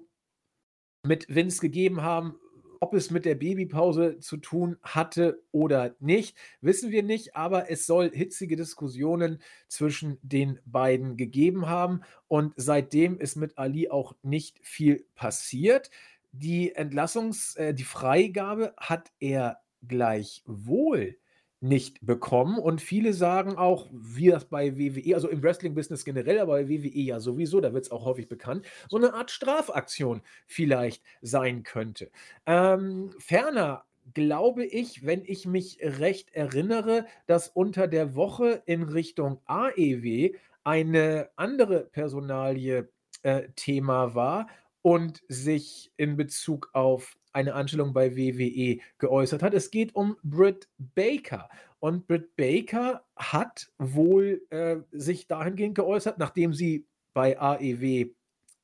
[1.04, 2.36] mit Vince gegeben haben,
[2.80, 7.86] ob es mit der Babypause zu tun hatte oder nicht, wissen wir nicht, aber es
[7.86, 14.60] soll hitzige Diskussionen zwischen den beiden gegeben haben und seitdem ist mit Ali auch nicht
[14.62, 15.90] viel passiert.
[16.32, 21.18] Die Entlassungs-, äh, die Freigabe hat er gleichwohl
[21.60, 22.60] nicht bekommen.
[22.60, 27.00] Und viele sagen auch, wie das bei WWE, also im Wrestling-Business generell, aber bei WWE
[27.00, 32.12] ja sowieso, da wird es auch häufig bekannt, so eine Art Strafaktion vielleicht sein könnte.
[32.46, 39.42] Ähm, ferner glaube ich, wenn ich mich recht erinnere, dass unter der Woche in Richtung
[39.46, 42.90] AEW eine andere Personalie
[43.24, 44.48] äh, Thema war
[44.82, 49.54] und sich in Bezug auf eine Anstellung bei WWE geäußert hat.
[49.54, 51.50] Es geht um Britt Baker.
[51.80, 58.10] Und Britt Baker hat wohl äh, sich dahingehend geäußert, nachdem sie bei AEW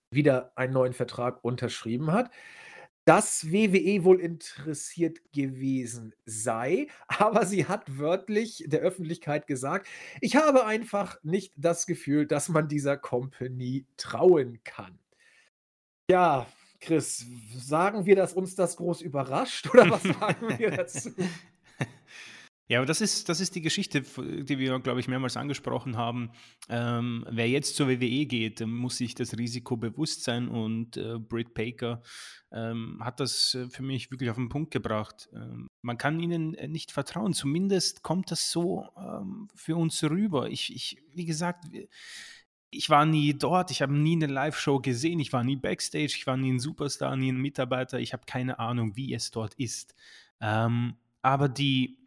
[0.10, 2.32] wieder einen neuen Vertrag unterschrieben hat,
[3.06, 9.88] dass WWE wohl interessiert gewesen sei, aber sie hat wörtlich der Öffentlichkeit gesagt,
[10.20, 14.98] ich habe einfach nicht das Gefühl, dass man dieser Company trauen kann.
[16.10, 16.48] Ja,
[16.84, 21.12] Chris, sagen wir, dass uns das groß überrascht oder was sagen wir dazu?
[22.70, 26.32] Ja, aber das ist, das ist die Geschichte, die wir, glaube ich, mehrmals angesprochen haben.
[26.70, 31.54] Ähm, wer jetzt zur WWE geht, muss sich das Risiko bewusst sein und äh, Britt
[31.54, 32.02] Baker
[32.54, 35.30] ähm, hat das äh, für mich wirklich auf den Punkt gebracht.
[35.34, 40.50] Ähm, man kann ihnen äh, nicht vertrauen, zumindest kommt das so ähm, für uns rüber.
[40.50, 41.66] Ich, ich wie gesagt,
[42.76, 46.28] ich war nie dort, ich habe nie eine Live-Show gesehen, ich war nie Backstage, ich
[46.28, 49.96] war nie ein Superstar, nie ein Mitarbeiter, ich habe keine Ahnung, wie es dort ist.
[50.42, 51.98] Ähm, aber die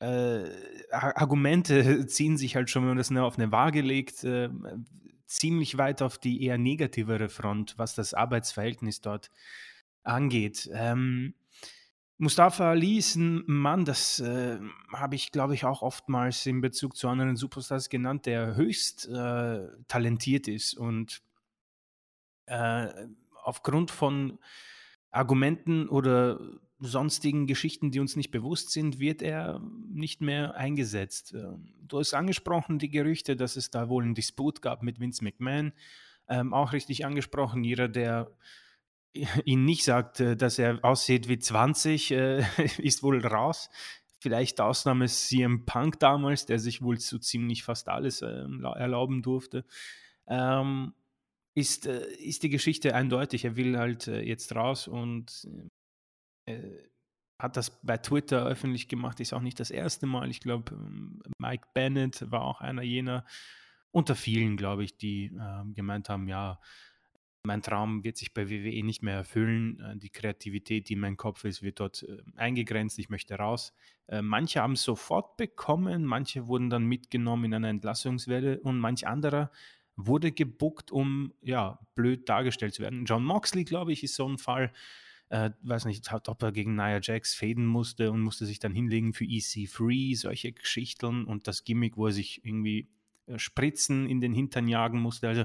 [0.00, 0.44] äh,
[0.90, 4.48] Argumente ziehen sich halt schon, wenn man das auf eine Waage legt, äh,
[5.26, 9.30] ziemlich weit auf die eher negativere Front, was das Arbeitsverhältnis dort
[10.04, 10.70] angeht.
[10.72, 11.34] Ähm,
[12.18, 14.58] Mustafa Ali ist ein Mann, das äh,
[14.90, 19.68] habe ich, glaube ich, auch oftmals in Bezug zu anderen Superstars genannt, der höchst äh,
[19.86, 21.22] talentiert ist und
[22.46, 22.88] äh,
[23.42, 24.38] aufgrund von
[25.10, 26.40] Argumenten oder
[26.78, 29.60] sonstigen Geschichten, die uns nicht bewusst sind, wird er
[29.92, 31.34] nicht mehr eingesetzt.
[31.34, 35.22] Ähm, du hast angesprochen, die Gerüchte, dass es da wohl einen Disput gab mit Vince
[35.22, 35.72] McMahon.
[36.28, 38.30] Ähm, auch richtig angesprochen, jeder, der
[39.44, 42.44] ihn nicht sagt, äh, dass er aussieht wie 20, äh,
[42.78, 43.70] ist wohl raus.
[44.18, 49.64] Vielleicht Ausnahme CM Punk damals, der sich wohl so ziemlich fast alles äh, erlauben durfte.
[50.26, 50.94] Ähm,
[51.54, 53.44] ist, äh, ist die Geschichte eindeutig.
[53.44, 55.48] Er will halt äh, jetzt raus und
[56.46, 56.58] äh,
[57.38, 59.20] hat das bei Twitter öffentlich gemacht.
[59.20, 60.30] Ist auch nicht das erste Mal.
[60.30, 63.24] Ich glaube, ähm, Mike Bennett war auch einer jener
[63.90, 66.60] unter vielen, glaube ich, die ähm, gemeint haben, ja,
[67.46, 69.80] mein Traum wird sich bei WWE nicht mehr erfüllen.
[69.80, 72.98] Äh, die Kreativität, die in meinem Kopf ist, wird dort äh, eingegrenzt.
[72.98, 73.72] Ich möchte raus.
[74.08, 79.06] Äh, manche haben es sofort bekommen, manche wurden dann mitgenommen in einer Entlassungswelle und manch
[79.06, 79.50] anderer
[79.96, 83.06] wurde gebuckt, um ja blöd dargestellt zu werden.
[83.06, 84.72] John Moxley, glaube ich, ist so ein Fall.
[85.28, 89.14] Äh, weiß nicht, ob er gegen Nia Jax fäden musste und musste sich dann hinlegen
[89.14, 92.90] für EC3, solche Geschichten und das Gimmick, wo er sich irgendwie
[93.36, 95.26] Spritzen in den Hintern jagen musste.
[95.26, 95.44] Also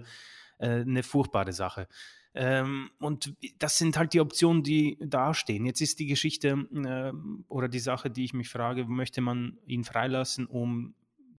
[0.61, 1.87] äh, eine furchtbare Sache.
[2.33, 5.65] Ähm, und das sind halt die Optionen, die dastehen.
[5.65, 7.11] Jetzt ist die Geschichte äh,
[7.49, 10.93] oder die Sache, die ich mich frage, möchte man ihn freilassen, um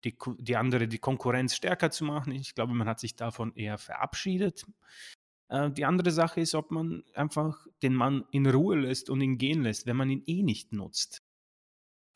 [0.05, 2.33] die, die andere, die Konkurrenz stärker zu machen?
[2.33, 4.67] Ich glaube, man hat sich davon eher verabschiedet.
[5.49, 9.39] Äh, die andere Sache ist, ob man einfach den Mann in Ruhe lässt und ihn
[9.39, 11.23] gehen lässt, wenn man ihn eh nicht nutzt.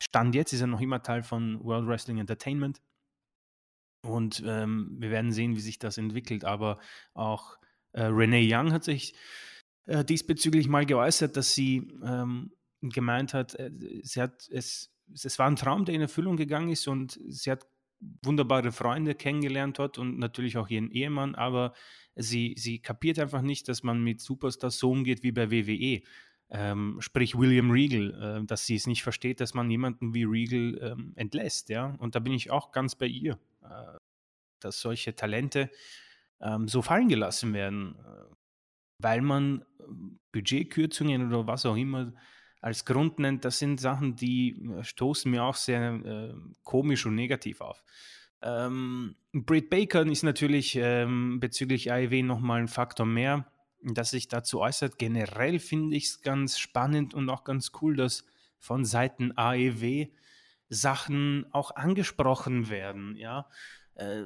[0.03, 2.79] Stand jetzt ist er noch immer Teil von World Wrestling Entertainment.
[4.01, 6.45] Und ähm, wir werden sehen, wie sich das entwickelt.
[6.45, 6.79] Aber
[7.13, 7.57] auch
[7.93, 9.15] äh, Renee Young hat sich
[9.85, 13.71] äh, diesbezüglich mal geäußert, dass sie ähm, gemeint hat, äh,
[14.03, 17.65] sie hat es, es war ein Traum, der in Erfüllung gegangen ist und sie hat
[18.23, 21.73] wunderbare Freunde kennengelernt dort und natürlich auch ihren Ehemann, aber
[22.15, 26.01] sie, sie kapiert einfach nicht, dass man mit Superstars so umgeht wie bei WWE.
[26.49, 30.79] Ähm, sprich William Regal, äh, dass sie es nicht versteht, dass man jemanden wie Regal
[30.81, 31.95] ähm, entlässt, ja.
[31.99, 33.37] Und da bin ich auch ganz bei ihr.
[33.69, 33.97] Äh,
[34.59, 35.69] dass solche Talente
[36.41, 38.35] ähm, so fallen gelassen werden, äh,
[38.99, 42.13] weil man ähm, Budgetkürzungen oder was auch immer
[42.61, 47.15] als Grund nennt, das sind Sachen, die äh, stoßen mir auch sehr äh, komisch und
[47.15, 47.83] negativ auf.
[48.41, 53.51] Ähm, Britt Baker ist natürlich ähm, bezüglich AEW nochmal ein Faktor mehr,
[53.83, 54.97] dass sich dazu äußert.
[54.97, 58.25] Generell finde ich es ganz spannend und auch ganz cool, dass
[58.59, 60.07] von Seiten AEW
[60.69, 63.47] Sachen auch angesprochen werden, ja.
[63.95, 64.23] Äh,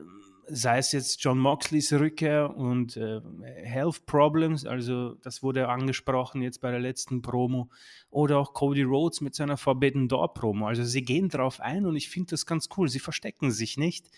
[0.48, 3.22] sei es jetzt John Moxleys Rückkehr und äh,
[3.64, 7.70] Health Problems, also das wurde angesprochen jetzt bei der letzten Promo,
[8.10, 10.68] oder auch Cody Rhodes mit seiner Forbidden Door Promo.
[10.68, 12.90] Also sie gehen drauf ein und ich finde das ganz cool.
[12.90, 14.10] Sie verstecken sich nicht,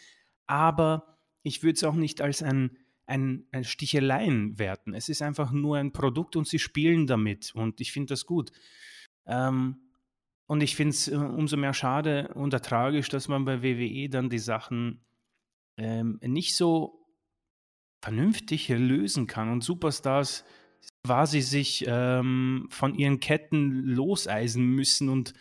[0.48, 4.96] aber ich würde es auch nicht als ein, ein, ein Sticheleien werten.
[4.96, 8.52] Es ist einfach nur ein Produkt und sie spielen damit und ich finde das gut.
[9.28, 9.83] Ähm,
[10.48, 14.30] und ich finde es äh, umso mehr schade und tragisch, dass man bei WWE dann
[14.30, 15.02] die Sachen
[15.78, 17.00] ähm, nicht so
[18.02, 20.44] vernünftig lösen kann und Superstars
[21.06, 25.34] quasi sich ähm, von ihren Ketten loseisen müssen und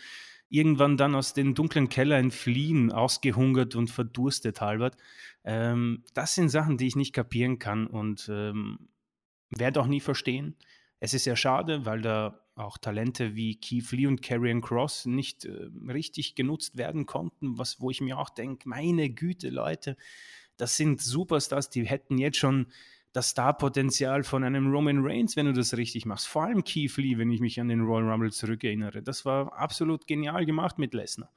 [0.49, 4.97] irgendwann dann aus den dunklen Kellern fliehen, ausgehungert und verdurstet halbert.
[5.45, 8.91] Ähm, das sind Sachen, die ich nicht kapieren kann und ähm,
[9.51, 10.57] werde auch nie verstehen.
[11.01, 15.45] Es ist sehr schade, weil da auch Talente wie Keith Lee und Karrion Cross nicht
[15.45, 19.97] äh, richtig genutzt werden konnten, was, wo ich mir auch denke, meine Güte, Leute,
[20.57, 22.67] das sind Superstars, die hätten jetzt schon
[23.13, 26.27] das Starpotenzial von einem Roman Reigns, wenn du das richtig machst.
[26.29, 29.03] Vor allem Keith Lee, wenn ich mich an den Royal Rumble zurückerinnere.
[29.03, 31.31] Das war absolut genial gemacht mit Lesnar.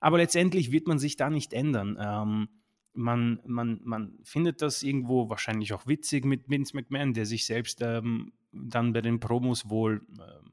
[0.00, 1.98] Aber letztendlich wird man sich da nicht ändern.
[2.00, 2.48] Ähm,
[2.94, 7.80] man, man, man findet das irgendwo wahrscheinlich auch witzig mit Vince McMahon, der sich selbst
[7.82, 10.48] ähm, dann bei den Promos wohl äh,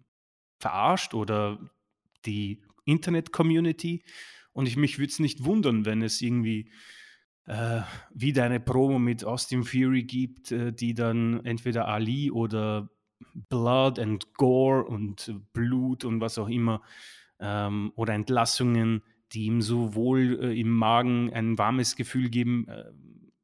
[0.60, 1.60] verarscht oder
[2.25, 4.04] die Internet-Community.
[4.54, 6.71] Und ich mich würde es nicht wundern, wenn es irgendwie
[7.45, 7.82] äh,
[8.13, 12.89] wieder eine Promo mit Austin Fury gibt, äh, die dann entweder Ali oder
[13.49, 16.82] Blood and Gore und Blut und was auch immer
[17.39, 22.86] ähm, oder Entlassungen, die ihm sowohl äh, im Magen ein warmes Gefühl geben, äh,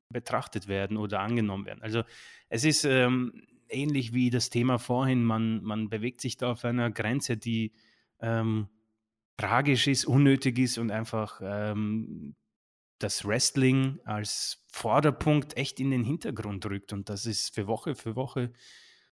[0.09, 1.81] betrachtet werden oder angenommen werden.
[1.81, 2.03] Also
[2.49, 6.91] es ist ähm, ähnlich wie das Thema vorhin, man, man bewegt sich da auf einer
[6.91, 7.73] Grenze, die
[8.19, 8.69] ähm,
[9.37, 12.35] tragisch ist, unnötig ist und einfach ähm,
[12.99, 16.93] das Wrestling als Vorderpunkt echt in den Hintergrund rückt.
[16.93, 18.53] Und das ist für Woche für Woche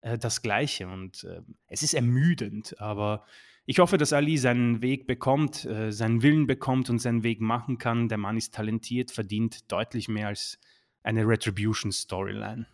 [0.01, 0.87] äh, das Gleiche.
[0.87, 3.25] Und äh, es ist ermüdend, aber
[3.69, 7.77] ich hoffe, dass Ali seinen Weg bekommt, äh, seinen Willen bekommt und seinen Weg machen
[7.77, 8.07] kann.
[8.07, 10.57] Der Mann ist talentiert, verdient deutlich mehr als
[11.03, 12.65] eine Retribution-Storyline.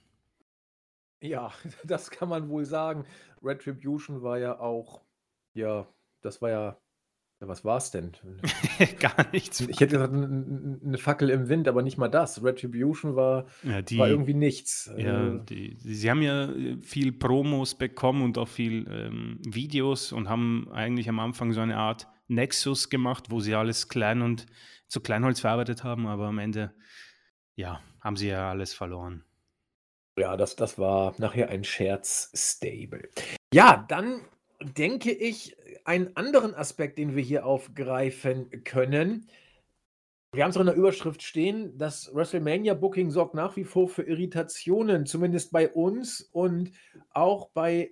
[1.20, 1.52] Ja,
[1.84, 3.06] das kann man wohl sagen.
[3.42, 5.02] Retribution war ja auch,
[5.56, 5.88] ja,
[6.22, 6.78] das war ja,
[7.44, 8.14] ja was war es denn?
[9.00, 9.60] Gar nichts.
[9.62, 12.44] Ich hätte gesagt, eine Fackel im Wind, aber nicht mal das.
[12.44, 14.92] Retribution war, Ja, die, war irgendwie nichts.
[14.98, 20.12] ja, Äh, die, sie haben ja äh, viel Promos bekommen und auch viel ähm, Videos
[20.12, 24.46] und haben eigentlich am Anfang so eine Art Nexus gemacht, wo sie alles klein und
[24.88, 26.74] zu Kleinholz verarbeitet haben, aber am Ende,
[27.56, 29.26] ja, haben sie ja alles verloren.
[30.18, 33.10] Ja, das, das war nachher ein Scherz-Stable.
[33.54, 34.22] Ja, dann
[34.63, 39.28] denke ich, einen anderen Aspekt, den wir hier aufgreifen können.
[40.32, 44.03] Wir haben es auch in der Überschrift stehen, das WrestleMania-Booking sorgt nach wie vor für
[44.03, 46.72] Irritationen, zumindest bei uns und
[47.11, 47.91] auch bei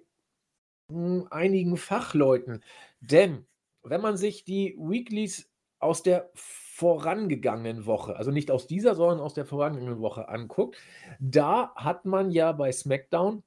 [0.89, 2.63] hm, einigen Fachleuten.
[2.99, 3.45] Denn
[3.83, 9.35] wenn man sich die Weeklies aus der vorangegangenen Woche, also nicht aus dieser, sondern aus
[9.35, 10.77] der vorangegangenen Woche anguckt,
[11.19, 13.43] da hat man ja bei SmackDown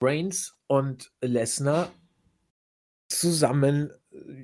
[0.00, 1.90] Reigns und Lesnar
[3.18, 3.92] zusammen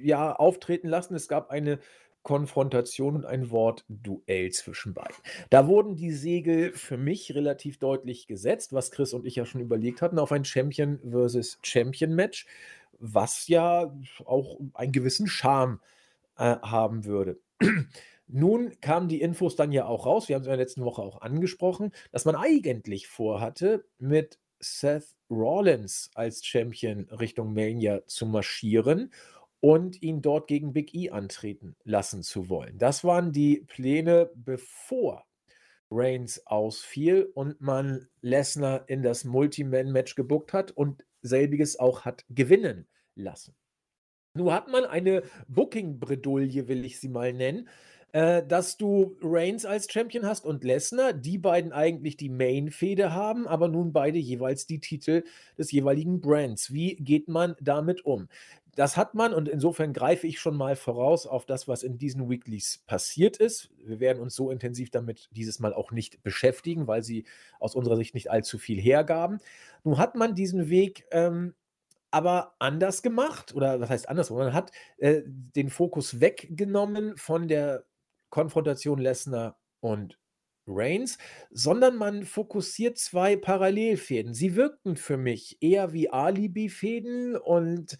[0.02, 1.14] ja auftreten lassen.
[1.14, 1.78] Es gab eine
[2.24, 5.14] Konfrontation und ein Wortduell zwischen beiden.
[5.50, 9.60] Da wurden die Segel für mich relativ deutlich gesetzt, was Chris und ich ja schon
[9.60, 12.46] überlegt hatten, auf ein Champion versus Champion Match,
[12.98, 13.94] was ja
[14.24, 15.80] auch einen gewissen Charme
[16.38, 17.38] äh, haben würde.
[18.26, 21.02] Nun kamen die Infos dann ja auch raus, wir haben es in der letzten Woche
[21.02, 29.12] auch angesprochen, dass man eigentlich vorhatte, mit Seth Rollins als Champion Richtung Mania zu marschieren
[29.61, 32.78] und ihn dort gegen Big E antreten lassen zu wollen.
[32.78, 35.26] Das waren die Pläne, bevor
[35.90, 42.86] Reigns ausfiel und man Lesnar in das Multi-Man-Match gebuckt hat und selbiges auch hat gewinnen
[43.14, 43.55] lassen.
[44.34, 47.68] Nun hat man eine Booking-Bredouille, will ich sie mal nennen,
[48.14, 53.48] äh, dass du Reigns als Champion hast und Lesnar, die beiden eigentlich die Main-Fehde haben,
[53.48, 55.24] aber nun beide jeweils die Titel
[55.58, 56.72] des jeweiligen Brands.
[56.72, 58.28] Wie geht man damit um?
[58.76, 62.30] Das hat man und insofern greife ich schon mal voraus auf das, was in diesen
[62.30, 63.70] Weeklies passiert ist.
[63.84, 67.24] Wir werden uns so intensiv damit dieses Mal auch nicht beschäftigen, weil sie
[67.58, 69.40] aus unserer Sicht nicht allzu viel hergaben.
[69.82, 71.54] Nun hat man diesen Weg ähm,
[72.12, 74.30] aber anders gemacht oder was heißt anders?
[74.30, 77.84] Man hat äh, den Fokus weggenommen von der
[78.35, 80.18] Konfrontation Lesnar und
[80.66, 81.18] Reigns,
[81.53, 84.35] sondern man fokussiert zwei Parallelfäden.
[84.35, 87.97] Sie wirkten für mich eher wie Alibi-Fäden und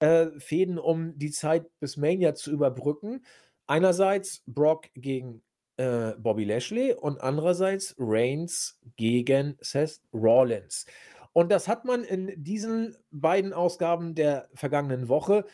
[0.00, 3.24] äh, Fäden, um die Zeit bis Mania zu überbrücken.
[3.68, 5.44] Einerseits Brock gegen
[5.76, 10.86] äh, Bobby Lashley und andererseits Reigns gegen Seth Rollins.
[11.32, 15.44] Und das hat man in diesen beiden Ausgaben der vergangenen Woche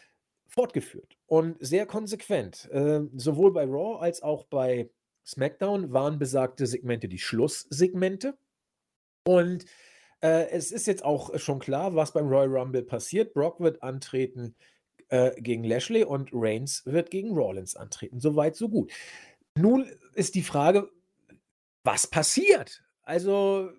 [0.53, 2.69] fortgeführt und sehr konsequent.
[2.71, 4.91] Äh, sowohl bei Raw als auch bei
[5.25, 8.37] SmackDown waren besagte Segmente die Schlusssegmente.
[9.25, 9.65] Und
[10.21, 13.33] äh, es ist jetzt auch schon klar, was beim Royal Rumble passiert.
[13.33, 14.55] Brock wird antreten
[15.09, 18.21] äh, gegen Lashley und Reigns wird gegen Rollins antreten.
[18.21, 18.93] Soweit, so gut.
[19.57, 20.91] Nun ist die Frage,
[21.85, 22.85] was passiert?
[23.03, 23.71] Also,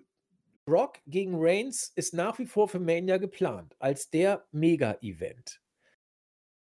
[0.66, 5.60] Brock gegen Reigns ist nach wie vor für Mania geplant, als der Mega-Event.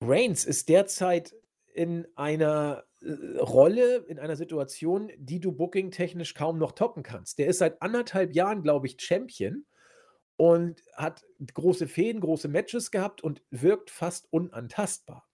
[0.07, 1.35] Reigns ist derzeit
[1.73, 7.39] in einer äh, Rolle, in einer Situation, die du booking-technisch kaum noch toppen kannst.
[7.39, 9.67] Der ist seit anderthalb Jahren, glaube ich, Champion
[10.37, 15.29] und hat große Fäden, große Matches gehabt und wirkt fast unantastbar.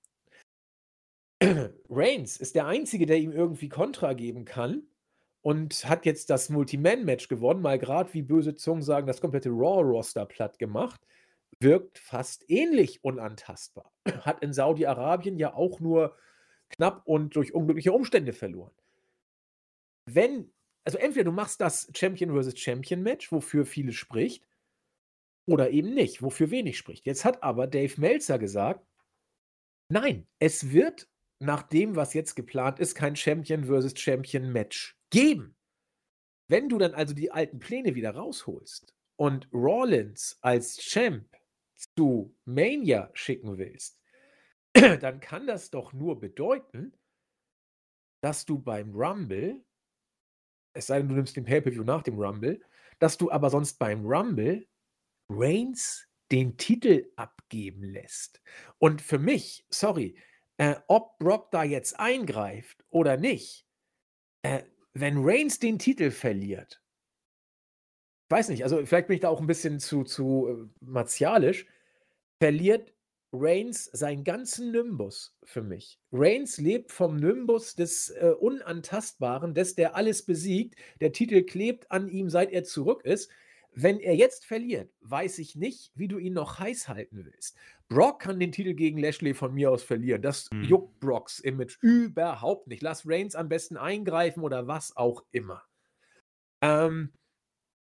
[1.89, 4.83] Reigns ist der Einzige, der ihm irgendwie Kontra geben kann
[5.43, 10.27] und hat jetzt das Multi-Man-Match gewonnen, mal gerade wie böse Zungen sagen, das komplette Raw-Roster
[10.27, 11.01] platt gemacht
[11.61, 13.93] wirkt fast ähnlich unantastbar.
[14.23, 16.17] Hat in Saudi-Arabien ja auch nur
[16.71, 18.73] knapp und durch unglückliche Umstände verloren.
[20.07, 20.53] Wenn,
[20.85, 24.47] also entweder du machst das Champion versus Champion Match, wofür viele spricht,
[25.47, 27.07] oder eben nicht, wofür wenig spricht.
[27.07, 28.87] Jetzt hat aber Dave Meltzer gesagt,
[29.89, 31.09] nein, es wird
[31.41, 35.57] nach dem, was jetzt geplant ist, kein Champion versus Champion Match geben.
[36.49, 41.40] Wenn du dann also die alten Pläne wieder rausholst und Rollins als Champ
[41.97, 44.01] zu Mania schicken willst,
[44.75, 46.93] dann kann das doch nur bedeuten,
[48.23, 49.65] dass du beim Rumble,
[50.75, 52.61] es sei denn, du nimmst den Pay-Per-View nach dem Rumble,
[52.99, 54.67] dass du aber sonst beim Rumble
[55.29, 58.41] Reigns den Titel abgeben lässt.
[58.79, 60.17] Und für mich, sorry,
[60.59, 63.67] äh, ob Brock da jetzt eingreift oder nicht,
[64.43, 64.63] äh,
[64.93, 66.80] wenn Reigns den Titel verliert,
[68.31, 71.67] weiß nicht, also vielleicht bin ich da auch ein bisschen zu, zu äh, martialisch,
[72.39, 72.95] verliert
[73.33, 76.01] Reigns seinen ganzen Nimbus für mich.
[76.13, 80.75] Reigns lebt vom Nimbus des äh, Unantastbaren, des, der alles besiegt.
[81.01, 83.31] Der Titel klebt an ihm, seit er zurück ist.
[83.73, 87.57] Wenn er jetzt verliert, weiß ich nicht, wie du ihn noch heiß halten willst.
[87.89, 90.23] Brock kann den Titel gegen Lashley von mir aus verlieren.
[90.23, 90.65] Das mhm.
[90.65, 92.83] juckt Brocks Image überhaupt nicht.
[92.83, 95.63] Lass Reigns am besten eingreifen oder was auch immer.
[96.63, 97.13] Ähm,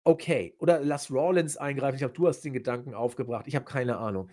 [0.08, 0.54] okay.
[0.58, 1.96] Oder lass Rollins eingreifen.
[1.96, 3.46] Ich glaube, du hast den Gedanken aufgebracht.
[3.46, 4.28] Ich habe keine Ahnung.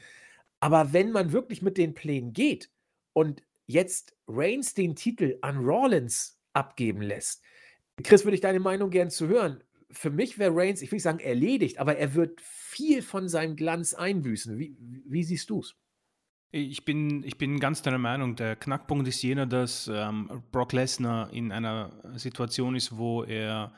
[0.61, 2.71] Aber wenn man wirklich mit den Plänen geht
[3.13, 7.43] und jetzt Reigns den Titel an Rollins abgeben lässt,
[8.03, 9.63] Chris, würde ich deine Meinung gern zu hören.
[9.91, 13.55] Für mich wäre Reigns, ich will nicht sagen erledigt, aber er wird viel von seinem
[13.55, 14.57] Glanz einbüßen.
[14.57, 15.75] Wie, wie siehst du es?
[16.51, 18.37] Ich bin, ich bin ganz deiner Meinung.
[18.37, 23.73] Der Knackpunkt ist jener, dass ähm, Brock Lesnar in einer Situation ist, wo er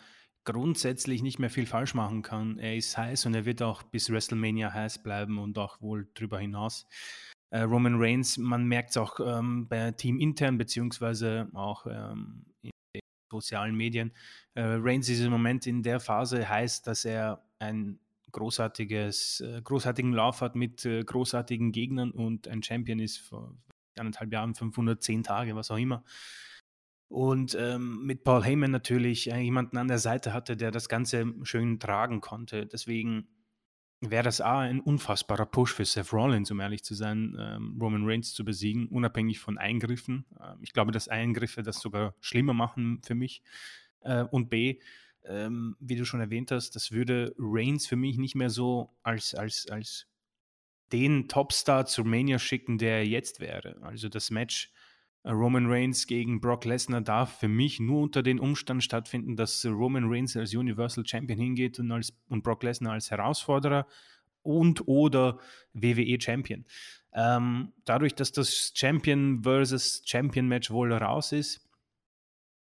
[0.47, 2.57] grundsätzlich nicht mehr viel falsch machen kann.
[2.57, 6.39] Er ist heiß und er wird auch bis WrestleMania heiß bleiben und auch wohl darüber
[6.39, 6.87] hinaus.
[7.49, 12.71] Äh, Roman Reigns, man merkt es auch ähm, bei Team intern, beziehungsweise auch ähm, in
[12.95, 14.13] den sozialen Medien.
[14.53, 17.99] Äh, Reigns ist im Moment in der Phase heiß, dass er ein
[18.31, 23.53] großartiges, äh, großartigen Lauf hat mit äh, großartigen Gegnern und ein Champion ist vor
[23.97, 26.05] anderthalb Jahren, 510 Tage, was auch immer.
[27.09, 31.33] Und ähm, mit Paul Heyman natürlich äh, jemanden an der Seite hatte, der das Ganze
[31.43, 32.65] schön tragen konnte.
[32.65, 33.27] Deswegen
[34.01, 38.05] wäre das A ein unfassbarer Push für Seth Rollins, um ehrlich zu sein, ähm, Roman
[38.05, 40.25] Reigns zu besiegen, unabhängig von Eingriffen.
[40.39, 43.41] Ähm, ich glaube, dass Eingriffe das sogar schlimmer machen für mich.
[44.01, 44.79] Äh, und B,
[45.25, 49.33] ähm, wie du schon erwähnt hast, das würde Reigns für mich nicht mehr so als,
[49.33, 50.07] als, als
[50.91, 53.77] den Topstar zur Mania schicken, der er jetzt wäre.
[53.81, 54.71] Also das Match
[55.27, 60.05] Roman Reigns gegen Brock Lesnar darf für mich nur unter den Umständen stattfinden, dass Roman
[60.09, 63.87] Reigns als Universal Champion hingeht und, als, und Brock Lesnar als Herausforderer
[64.41, 65.39] und oder
[65.73, 66.65] WWE Champion.
[67.13, 71.67] Ähm, dadurch, dass das Champion versus Champion Match wohl raus ist,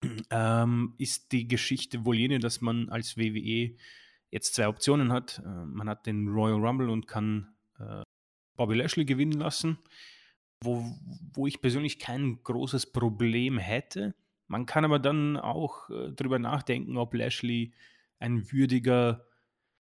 [0.30, 3.76] ähm, ist die Geschichte wohl jene, dass man als WWE
[4.30, 5.42] jetzt zwei Optionen hat.
[5.44, 8.02] Äh, man hat den Royal Rumble und kann äh,
[8.56, 9.78] Bobby Lashley gewinnen lassen,
[10.62, 10.84] wo,
[11.34, 14.14] wo ich persönlich kein großes Problem hätte.
[14.46, 17.72] Man kann aber dann auch äh, darüber nachdenken, ob Lashley
[18.18, 19.26] ein würdiger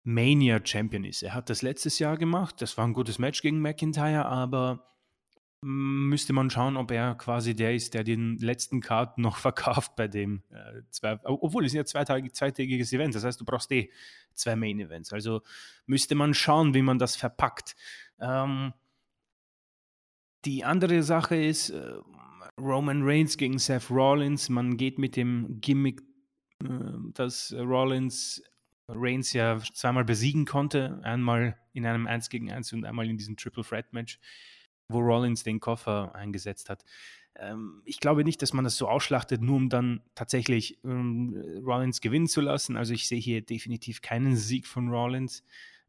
[0.04, 1.22] Mania-Champion ist.
[1.22, 4.90] Er hat das letztes Jahr gemacht, das war ein gutes Match gegen McIntyre, aber
[5.66, 10.08] müsste man schauen, ob er quasi der ist, der den letzten Card noch verkauft bei
[10.08, 13.90] dem äh, zwei, obwohl es ja zwei zweitägiges Event, das heißt, du brauchst eh
[14.34, 15.12] zwei Main Events.
[15.12, 15.42] Also
[15.86, 17.76] müsste man schauen, wie man das verpackt.
[18.20, 18.74] Ähm,
[20.44, 21.94] die andere Sache ist äh,
[22.58, 24.48] Roman Reigns gegen Seth Rollins.
[24.48, 26.02] Man geht mit dem Gimmick,
[26.62, 26.68] äh,
[27.14, 28.42] dass Rollins
[28.88, 33.36] Reigns ja zweimal besiegen konnte, einmal in einem 1 gegen 1 und einmal in diesem
[33.36, 34.18] Triple Threat Match
[34.88, 36.84] wo Rollins den Koffer eingesetzt hat.
[37.36, 41.34] Ähm, ich glaube nicht, dass man das so ausschlachtet, nur um dann tatsächlich ähm,
[41.64, 42.76] Rollins gewinnen zu lassen.
[42.76, 45.42] Also ich sehe hier definitiv keinen Sieg von Rollins.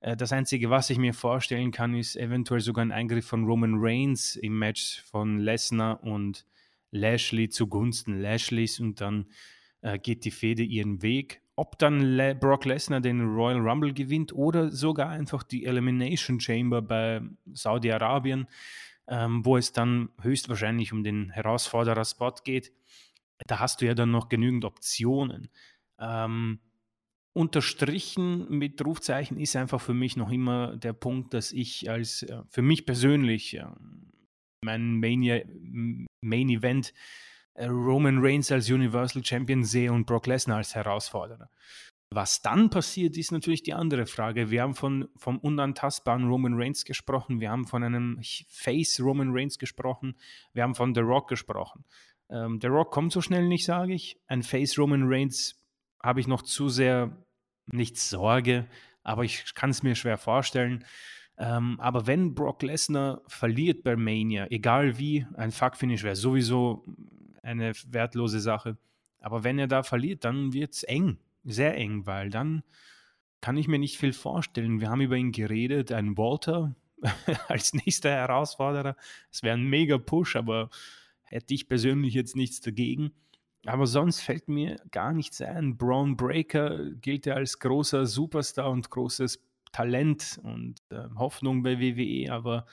[0.06, 3.76] Äh, das Einzige, was ich mir vorstellen kann, ist eventuell sogar ein Eingriff von Roman
[3.78, 6.46] Reigns im Match von Lesnar und
[6.92, 9.26] Lashley zugunsten Lashleys und dann
[9.82, 11.42] äh, geht die Fehde ihren Weg.
[11.56, 16.82] Ob dann Le Brock Lesnar den Royal Rumble gewinnt oder sogar einfach die Elimination Chamber
[16.82, 18.48] bei Saudi-Arabien,
[19.08, 22.72] ähm, wo es dann höchstwahrscheinlich um den Herausforderer-Spot geht,
[23.48, 25.50] da hast du ja dann noch genügend Optionen.
[26.00, 26.60] Ähm,
[27.36, 32.42] unterstrichen mit Rufzeichen ist einfach für mich noch immer der Punkt, dass ich als, äh,
[32.50, 33.66] für mich persönlich, äh,
[34.62, 35.42] mein Mania,
[36.22, 36.94] Main Event
[37.56, 41.50] äh, Roman Reigns als Universal Champion sehe und Brock Lesnar als Herausforderer.
[42.10, 44.50] Was dann passiert, ist natürlich die andere Frage.
[44.50, 48.18] Wir haben von, vom unantastbaren Roman Reigns gesprochen, wir haben von einem
[48.48, 50.16] Face Roman Reigns gesprochen,
[50.54, 51.84] wir haben von The Rock gesprochen.
[52.30, 54.22] Ähm, The Rock kommt so schnell nicht, sage ich.
[54.28, 55.62] Ein Face Roman Reigns
[56.02, 57.25] habe ich noch zu sehr
[57.76, 58.66] nicht Sorge,
[59.04, 60.86] aber ich kann es mir schwer vorstellen.
[61.38, 66.86] Ähm, aber wenn Brock Lesnar verliert bei Mania, egal wie, ein Fuck-Finish wäre sowieso
[67.44, 68.78] eine wertlose Sache.
[69.20, 72.64] Aber wenn er da verliert, dann wird es eng, sehr eng, weil dann
[73.42, 74.80] kann ich mir nicht viel vorstellen.
[74.80, 76.76] Wir haben über ihn geredet, ein Walter
[77.48, 78.96] als nächster Herausforderer.
[79.32, 80.70] Es wäre ein mega Push, aber
[81.24, 83.12] hätte ich persönlich jetzt nichts dagegen.
[83.66, 85.78] Aber sonst fällt mir gar nichts ein.
[85.78, 92.32] Braun Breaker gilt ja als großer Superstar und großes Talent und äh, Hoffnung bei WWE,
[92.32, 92.66] aber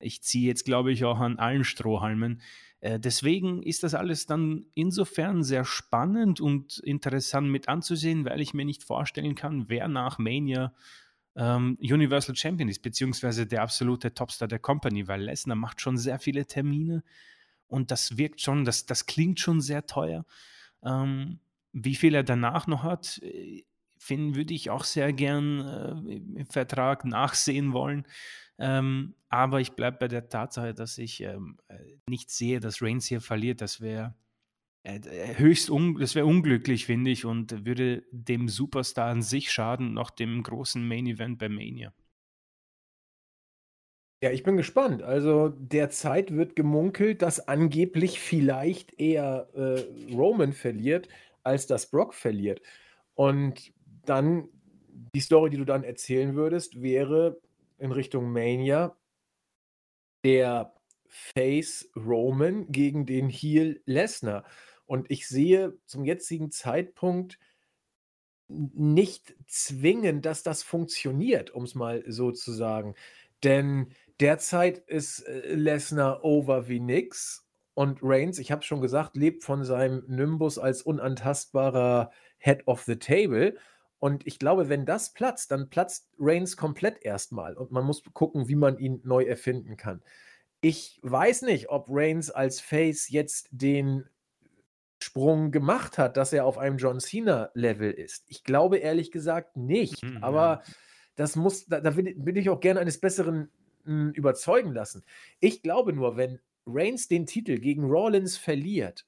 [0.00, 2.40] ich ziehe jetzt, glaube ich, auch an allen Strohhalmen.
[2.80, 8.54] Äh, deswegen ist das alles dann insofern sehr spannend und interessant mit anzusehen, weil ich
[8.54, 10.74] mir nicht vorstellen kann, wer nach Mania
[11.36, 16.18] ähm, Universal Champion ist, beziehungsweise der absolute Topstar der Company, weil Lesnar macht schon sehr
[16.18, 17.04] viele Termine
[17.70, 20.24] und das wirkt schon, das, das klingt schon sehr teuer.
[20.84, 21.40] Ähm,
[21.72, 23.64] wie viel er danach noch hat, äh,
[23.98, 25.60] finden, würde ich auch sehr gern
[26.06, 28.06] äh, im Vertrag nachsehen wollen.
[28.58, 33.06] Ähm, aber ich bleibe bei der Tatsache, dass ich ähm, äh, nicht sehe, dass Reigns
[33.06, 33.60] hier verliert.
[33.60, 34.14] Das wäre
[34.82, 39.52] äh, äh, höchst un das wäre unglücklich, finde ich, und würde dem Superstar an sich
[39.52, 41.92] schaden, noch dem großen Main Event bei Mania.
[44.22, 45.02] Ja, ich bin gespannt.
[45.02, 51.08] Also derzeit wird gemunkelt, dass angeblich vielleicht eher äh, Roman verliert,
[51.42, 52.60] als dass Brock verliert.
[53.14, 53.72] Und
[54.04, 54.48] dann
[55.14, 57.40] die Story, die du dann erzählen würdest, wäre
[57.78, 58.94] in Richtung Mania
[60.24, 60.74] der
[61.08, 64.44] Face Roman gegen den Heel Lesnar.
[64.86, 67.38] Und ich sehe zum jetzigen Zeitpunkt
[68.48, 72.94] nicht zwingend, dass das funktioniert, um es mal so zu sagen.
[73.44, 79.42] Denn derzeit ist äh, Lesnar over wie nix und Reigns, ich habe schon gesagt, lebt
[79.42, 83.56] von seinem Nimbus als unantastbarer Head of the Table.
[83.98, 87.56] Und ich glaube, wenn das platzt, dann platzt Reigns komplett erstmal.
[87.56, 90.02] Und man muss gucken, wie man ihn neu erfinden kann.
[90.60, 94.04] Ich weiß nicht, ob Reigns als Face jetzt den
[95.02, 98.24] Sprung gemacht hat, dass er auf einem John Cena-Level ist.
[98.28, 100.02] Ich glaube ehrlich gesagt nicht.
[100.02, 100.74] Mhm, aber ja.
[101.16, 103.50] das muss, da, da will, ich auch gerne eines Besseren
[103.90, 105.04] m, hm, überzeugen lassen.
[105.40, 109.06] Ich glaube nur, wenn Reigns den Titel gegen Rollins verliert,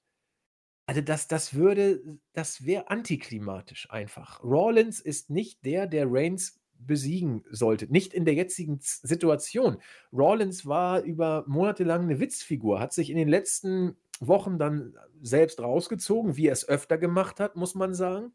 [0.87, 2.03] also das, das würde,
[2.33, 4.43] das wäre antiklimatisch einfach.
[4.43, 7.87] Rollins ist nicht der, der Reigns besiegen sollte.
[7.87, 9.79] Nicht in der jetzigen Situation.
[10.13, 15.61] Rollins war über Monate lang eine Witzfigur, hat sich in den letzten Wochen dann selbst
[15.61, 18.33] rausgezogen, wie er es öfter gemacht hat, muss man sagen.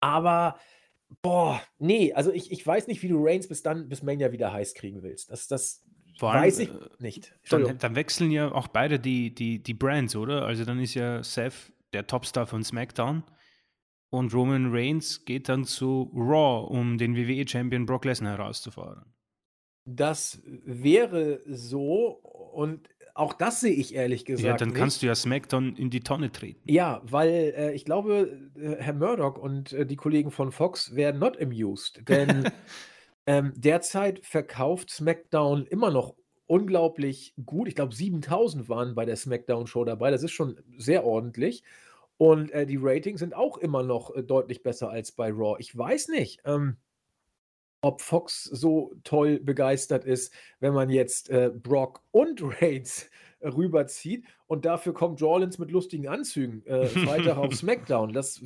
[0.00, 0.58] Aber,
[1.22, 4.52] boah, nee, also ich, ich weiß nicht, wie du Reigns bis dann, bis Mania wieder
[4.52, 5.30] heiß kriegen willst.
[5.30, 5.84] Das, das
[6.18, 7.34] Vor allem, weiß ich äh, nicht.
[7.48, 10.44] Dann, dann, wechseln ja auch beide die, die, die Brands, oder?
[10.44, 13.24] Also dann ist ja Seth der Topstar von SmackDown
[14.10, 19.12] und Roman Reigns geht dann zu Raw, um den WWE-Champion Brock Lesnar herauszufordern.
[19.84, 22.20] Das wäre so
[22.52, 22.88] und
[23.20, 24.46] auch das sehe ich ehrlich gesagt.
[24.46, 24.78] Ja, dann nicht.
[24.78, 26.60] kannst du ja SmackDown in die Tonne treten.
[26.64, 31.20] Ja, weil äh, ich glaube, äh, Herr Murdoch und äh, die Kollegen von Fox werden
[31.20, 32.08] not amused.
[32.08, 32.50] Denn
[33.26, 36.14] ähm, derzeit verkauft SmackDown immer noch
[36.46, 37.68] unglaublich gut.
[37.68, 40.10] Ich glaube, 7000 waren bei der SmackDown-Show dabei.
[40.10, 41.62] Das ist schon sehr ordentlich.
[42.16, 45.56] Und äh, die Ratings sind auch immer noch äh, deutlich besser als bei Raw.
[45.58, 46.40] Ich weiß nicht.
[46.44, 46.76] Ähm,
[47.82, 53.10] ob Fox so toll begeistert ist, wenn man jetzt äh, Brock und Reigns
[53.42, 58.12] rüberzieht und dafür kommt Rollins mit lustigen Anzügen äh, Freitag auf SmackDown.
[58.12, 58.42] Das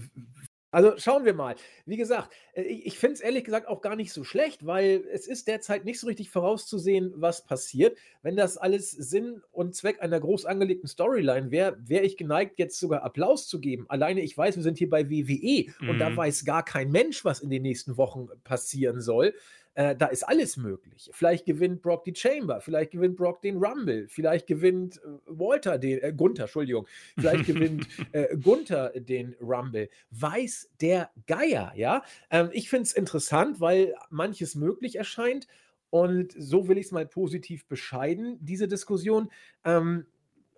[0.75, 1.55] also schauen wir mal.
[1.87, 5.27] Wie gesagt, äh, ich finde es ehrlich gesagt auch gar nicht so schlecht, weil es
[5.27, 7.97] ist derzeit nicht so richtig vorauszusehen, was passiert.
[8.23, 12.79] Wenn das alles Sinn und Zweck einer groß angelegten Storyline wäre, wäre ich geneigt, jetzt
[12.79, 13.87] sogar Applaus zu geben.
[13.89, 15.89] Alleine ich weiß, wir sind hier bei WWE mhm.
[15.89, 16.17] und da mhm.
[16.17, 19.33] weiß gar kein Mensch, was in den nächsten Wochen passieren soll.
[19.75, 21.11] Äh, da ist alles möglich.
[21.13, 26.01] Vielleicht gewinnt Brock die Chamber, vielleicht gewinnt Brock den Rumble, vielleicht gewinnt äh, Walter den,
[26.01, 26.87] äh, Gunther, Entschuldigung,
[27.19, 29.89] vielleicht gewinnt äh, Gunther den Rumble.
[30.11, 32.05] Weiß der Geier, ja?
[32.31, 35.49] Ähm, ich finde es interessant, weil manches möglich erscheint.
[35.91, 39.31] Und so will ich es mal positiv bescheiden, diese Diskussion.
[39.65, 40.07] Ähm,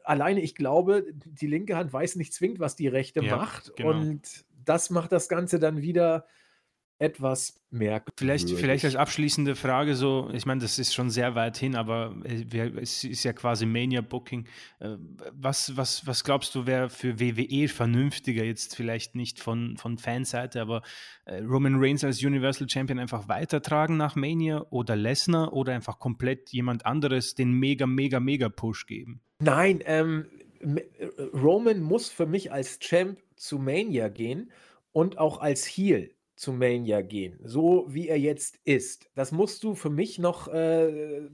[0.02, 3.76] alleine, ich glaube, die linke Hand weiß nicht zwingend, was die rechte ja, macht.
[3.76, 3.90] Genau.
[3.90, 6.26] Und das macht das Ganze dann wieder
[6.99, 8.14] etwas merkwürdig.
[8.18, 12.16] Vielleicht, vielleicht als abschließende Frage so, ich meine, das ist schon sehr weit hin, aber
[12.24, 14.47] es ist ja quasi Mania-Booking.
[14.80, 14.97] Äh,
[15.32, 20.61] was, was, was glaubst du, wäre für WWE vernünftiger, jetzt vielleicht nicht von, von Fanseite,
[20.62, 20.82] aber
[21.26, 26.51] äh, Roman Reigns als Universal Champion einfach weitertragen nach Mania oder Lesnar oder einfach komplett
[26.51, 29.20] jemand anderes den mega, mega, mega Push geben?
[29.38, 30.26] Nein, ähm,
[31.34, 34.51] Roman muss für mich als Champ zu Mania gehen
[34.92, 39.09] und auch als Heel zu Mania gehen, so wie er jetzt ist.
[39.14, 41.28] Das musst du für mich noch äh,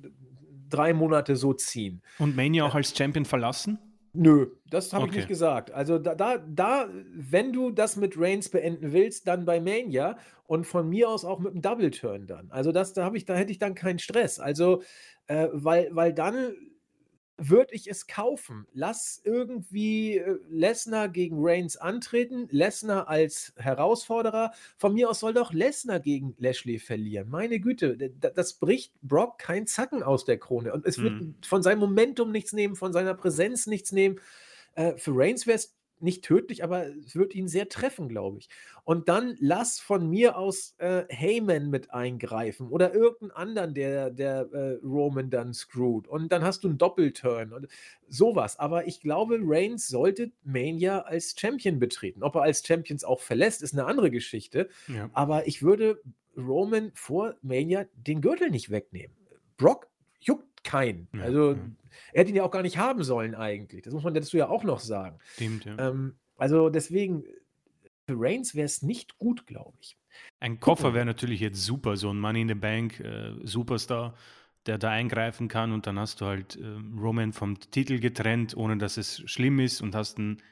[0.70, 2.02] drei Monate so ziehen.
[2.18, 3.78] Und Mania auch als Champion verlassen?
[4.14, 5.10] Nö, das habe okay.
[5.10, 5.70] ich nicht gesagt.
[5.70, 10.66] Also da, da, da, wenn du das mit Reigns beenden willst, dann bei Mania und
[10.66, 12.50] von mir aus auch mit einem Double Turn dann.
[12.50, 14.38] Also das, da habe ich, da hätte ich dann keinen Stress.
[14.38, 14.82] Also
[15.28, 16.54] äh, weil, weil dann
[17.36, 18.66] würde ich es kaufen.
[18.72, 24.52] Lass irgendwie äh, Lesnar gegen Reigns antreten, Lesnar als Herausforderer.
[24.76, 27.28] Von mir aus soll doch Lesnar gegen Lashley verlieren.
[27.28, 30.72] Meine Güte, das bricht Brock kein Zacken aus der Krone.
[30.72, 31.34] Und es wird mhm.
[31.44, 34.20] von seinem Momentum nichts nehmen, von seiner Präsenz nichts nehmen.
[34.74, 38.48] Äh, für Reigns wäre es nicht tödlich, aber es wird ihn sehr treffen, glaube ich.
[38.84, 44.48] Und dann lass von mir aus äh, Heyman mit eingreifen oder irgendeinen anderen, der, der
[44.52, 46.08] äh, Roman dann screwt.
[46.08, 47.68] Und dann hast du einen Doppelturn und
[48.08, 48.58] sowas.
[48.58, 52.22] Aber ich glaube, Reigns sollte Mania als Champion betreten.
[52.22, 54.68] Ob er als Champions auch verlässt, ist eine andere Geschichte.
[54.88, 55.10] Ja.
[55.12, 56.00] Aber ich würde
[56.36, 59.16] Roman vor Mania den Gürtel nicht wegnehmen.
[59.56, 59.88] Brock
[60.20, 61.08] juckt keinen.
[61.14, 61.58] Ja, also ja.
[62.12, 63.82] er hätte ihn ja auch gar nicht haben sollen eigentlich.
[63.82, 65.18] Das muss man dazu ja auch noch sagen.
[65.34, 65.78] Stimmt, ja.
[65.78, 67.24] Ähm, also deswegen,
[68.06, 69.96] für Reigns wäre es nicht gut, glaube ich.
[70.40, 74.14] Ein Koffer wäre natürlich jetzt super, so ein Money in the Bank äh, Superstar,
[74.66, 78.76] der da eingreifen kann und dann hast du halt äh, Roman vom Titel getrennt, ohne
[78.76, 80.42] dass es schlimm ist und hast einen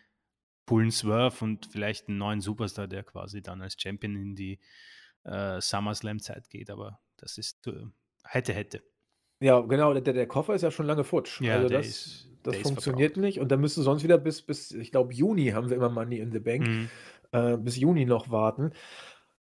[0.67, 4.61] coolen Swerve und vielleicht einen neuen Superstar, der quasi dann als Champion in die
[5.25, 7.87] äh, SummerSlam-Zeit geht, aber das ist äh,
[8.25, 8.83] hätte, hätte.
[9.43, 11.41] Ja, genau, der der Koffer ist ja schon lange futsch.
[11.41, 13.17] Ja, Also, das ist das funktioniert verbraucht.
[13.17, 16.19] nicht und dann müsste sonst wieder bis bis ich glaube, Juni haben wir immer Money
[16.19, 16.91] in the Bank, Mhm.
[17.33, 18.73] äh, bis Juni noch warten.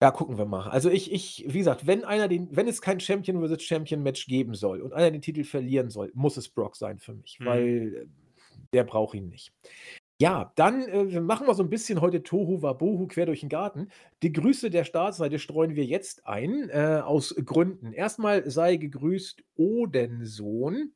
[0.01, 0.69] Ja, gucken wir mal.
[0.69, 4.27] Also, ich ich wie gesagt, wenn einer den wenn es kein Champion versus Champion Match
[4.27, 7.45] geben soll und einer den Titel verlieren soll, muss es Brock sein für mich, Mhm.
[7.45, 8.07] weil,
[8.73, 9.51] der braucht ihn nicht.
[10.21, 13.89] Ja, dann, äh, machen wir so 'n bisschen heute Tohu Wabohu quer durch 'n Garten.
[14.23, 17.91] Die Grüße der Startseite streuen wir jetzt ein, äh, aus Gründen.
[17.91, 20.93] Erst mal sei gegrüßt Odensohn,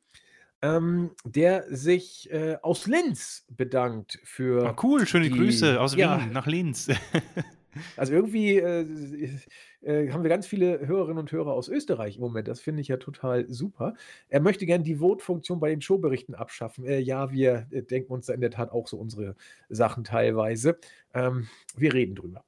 [0.62, 4.20] ähm, der sich, äh, aus Linz bedankt
[4.64, 6.20] Ah, für cool, schöne die Grüße aus ja.
[6.20, 6.88] Wien nach Linz.
[7.98, 8.58] Also, irgendwie,
[9.82, 12.48] äh, haben wir ganz viele Hörerinnen und Hörer aus Österreich im Moment.
[12.48, 13.94] Das finde ich ja total super.
[14.28, 16.86] Er möchte gern die Vote-Funktion bei den Showberichten abschaffen.
[16.86, 19.36] Äh, ja, wir, äh, denken uns da in der Tat auch so unsere
[19.70, 20.78] Sachen teilweise.
[21.14, 22.44] Ähm, wir reden drüber.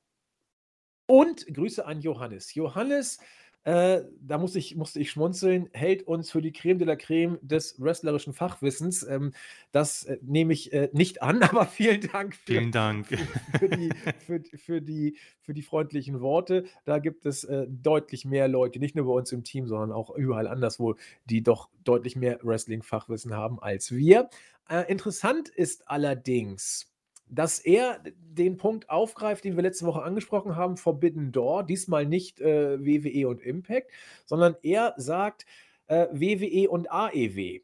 [1.05, 2.53] Und Grüße an Johannes.
[2.55, 3.19] Johannes,
[3.63, 7.37] äh, da muss ich musste ich schmunzeln, hält uns für die Creme de la Creme
[7.41, 9.03] des wrestlerischen Fachwissens.
[9.03, 9.33] Ähm,
[9.71, 13.07] das, äh, nehme ich, äh, nicht an, aber vielen Dank für Vielen Dank.
[13.07, 13.17] für
[13.59, 16.65] für die für die für die freundlichen Worte.
[16.85, 20.09] Da gibt es, äh, deutlich mehr Leute, nicht nur bei uns im Team, sondern auch
[20.09, 20.95] überall anderswo,
[21.25, 24.29] die doch deutlich mehr Wrestling-Fachwissen haben als wir.
[24.69, 26.90] Äh, interessant ist allerdings,
[27.31, 32.41] dass er den Punkt aufgreift, den wir letzte Woche angesprochen haben, Forbidden Door, diesmal nicht,
[32.41, 33.89] äh, WWE und Impact,
[34.25, 35.45] sondern er sagt,
[35.87, 37.61] äh, WWE und AEW.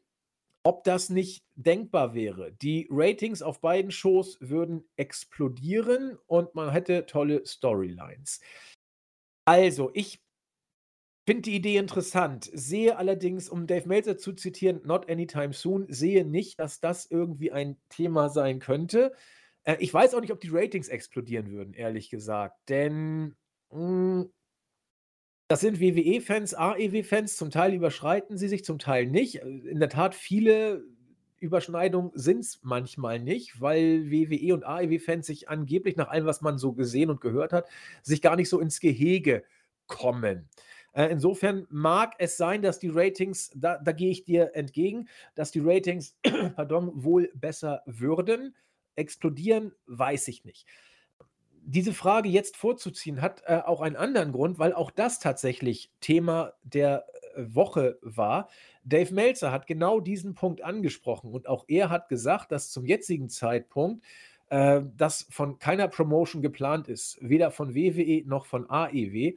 [0.64, 2.52] Ob das nicht denkbar wäre.
[2.52, 8.40] Die Ratings auf beiden Shows würden explodieren und man hätte tolle Storylines.
[9.44, 10.20] Also, ich
[11.26, 16.24] finde die Idee interessant, sehe allerdings, um Dave Meltzer zu zitieren: „Not anytime soon“, sehe
[16.24, 19.12] nicht, dass das irgendwie ein Thema sein könnte.
[19.68, 23.36] Äh, ich weiß auch nicht, ob die Ratings explodieren würden, ehrlich gesagt, denn,
[23.70, 24.30] hm
[25.50, 29.36] das sind WWE-Fans, AEW-Fans, zum Teil überschreiten sie sich, zum Teil nicht.
[29.36, 30.84] Äh, in der Tat, viele
[31.40, 36.74] Überschneidungen sind's manchmal nicht, weil WWE und AEW-Fans sich angeblich nach allem, was man so
[36.74, 37.66] gesehen und gehört hat,
[38.02, 39.42] sich gar nicht so ins Gehege
[39.86, 40.50] kommen.
[40.92, 45.50] Äh, insofern mag es sein, dass die Ratings da da gehe ich dir entgegen, dass
[45.50, 46.14] die Ratings,
[46.56, 48.54] pardon, wohl besser würden.
[48.98, 50.66] Explodieren, weiß ich nicht.
[51.62, 56.54] Diese Frage jetzt vorzuziehen, hat, äh, auch einen anderen Grund, weil auch das tatsächlich Thema
[56.62, 57.04] der,
[57.36, 58.48] äh, Woche war.
[58.84, 63.28] Dave Meltzer hat genau diesen Punkt angesprochen und auch er hat gesagt, dass zum jetzigen
[63.28, 64.04] Zeitpunkt,
[64.50, 69.34] äh, das von keiner Promotion geplant ist, weder von WWE noch von AEW.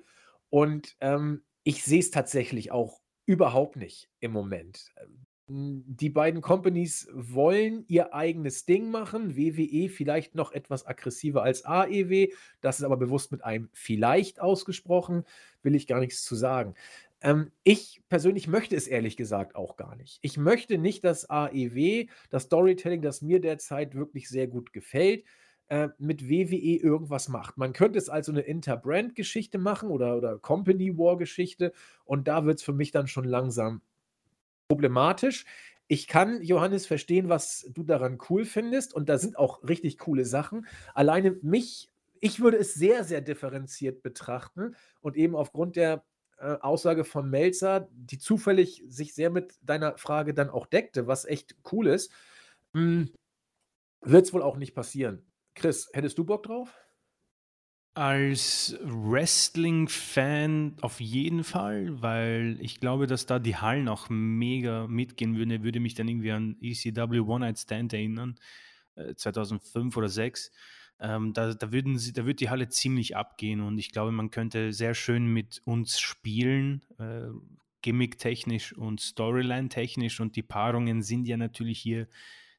[0.50, 4.92] Und, ähm, ich sehe es tatsächlich auch überhaupt nicht im Moment.
[5.54, 12.30] Die beiden Companies wollen ihr eigenes Ding machen, WWE vielleicht noch etwas aggressiver als AEW.
[12.62, 15.26] Das ist aber bewusst mit einem „vielleicht“ ausgesprochen,
[15.62, 16.76] will ich gar nichts zu sagen.
[17.22, 20.20] Ähm, ich persönlich möchte es ehrlich gesagt auch gar nicht.
[20.22, 25.26] Ich möchte nicht, dass AEW das Storytelling, das mir derzeit wirklich sehr gut gefällt,
[25.68, 27.58] äh, mit WWE irgendwas macht.
[27.58, 31.74] Man könnte es als so 'ne Inter-Brand-Geschichte machen oder oder Company-War-Geschichte
[32.06, 33.82] und da wird's für mich dann schon langsam
[34.72, 35.46] problematisch.
[35.88, 40.26] Ich kann, Johannes, verstehen, was du daran cool findest und da sind auch richtig coole
[40.26, 40.66] Sachen.
[40.94, 41.92] Alleine mich
[42.22, 46.06] ich würde es sehr, sehr differenziert betrachten und eben aufgrund der,
[46.38, 51.26] äh, Aussage von Meltzer, die zufällig sich sehr mit deiner Frage dann auch deckte, was
[51.26, 52.12] echt cool ist,
[52.74, 53.10] hm,
[54.02, 55.26] wird's wohl auch nicht passieren.
[55.56, 56.74] Chris, hättest du Bock drauf?
[57.94, 65.36] Als Wrestling-Fan auf jeden Fall, weil ich glaube, dass da die Hallen auch mega mitgehen
[65.36, 65.52] würden.
[65.52, 68.40] Er würde mich dann irgendwie an ECW One Night Stand erinnern,
[68.96, 70.54] äh, 2005 oder 6.
[71.02, 74.30] Ähm, da da würden sie da würde die Halle ziemlich abgehen und ich glaube, man
[74.32, 77.28] könnte sehr schön mit uns spielen, äh,
[77.82, 82.08] gimmicktechnisch und storyline-technisch und die Paarungen sind ja natürlich hier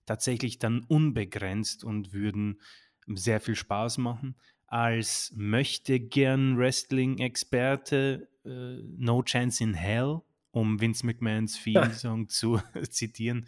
[0.04, 2.60] tatsächlich dann unbegrenzt und würden
[3.06, 4.36] sehr viel Spaß machen.
[4.72, 12.58] Als Möchtegern-Wrestling-Experte, äh, No Chance in Hell, um Vince McMahons Theme-Song zu
[12.88, 13.46] zitieren.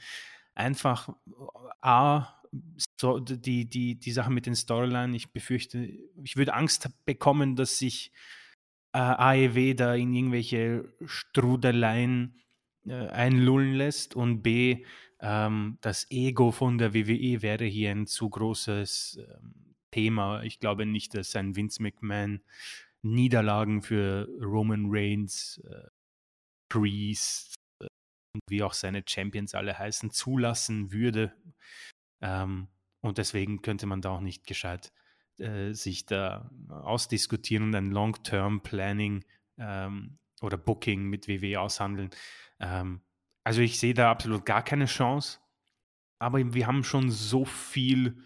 [0.54, 1.08] Einfach
[1.80, 2.26] A,
[3.00, 5.88] so die die die Sache mit den Storyline, ich befürchte
[6.22, 8.12] ich würde Angst bekommen, dass sich,
[8.92, 12.38] äh, AEW da in irgendwelche Strudeleien,
[12.86, 14.84] äh, einlullen lässt und B,
[15.20, 19.63] ähm, das Ego von der WWE wäre hier ein zu großes, ähm,
[19.94, 20.42] Thema.
[20.42, 22.42] Ich glaube nicht, dass ein Vince McMahon
[23.02, 25.88] Niederlagen für Roman Reigns, äh,
[26.68, 27.86] Priest, äh,
[28.34, 31.32] und wie auch seine Champions alle heißen, zulassen würde.
[32.22, 32.68] Ähm,
[33.02, 34.90] und deswegen könnte man da auch nicht gescheit,
[35.38, 39.24] äh, sich da ausdiskutieren und ein Long-Term Planning,
[39.58, 42.10] ähm, oder Booking mit WWE aushandeln.
[42.60, 43.02] Ähm,
[43.46, 45.38] Also ich sehe da absolut gar keine Chance.
[46.18, 48.16] Aber wir haben schon so viel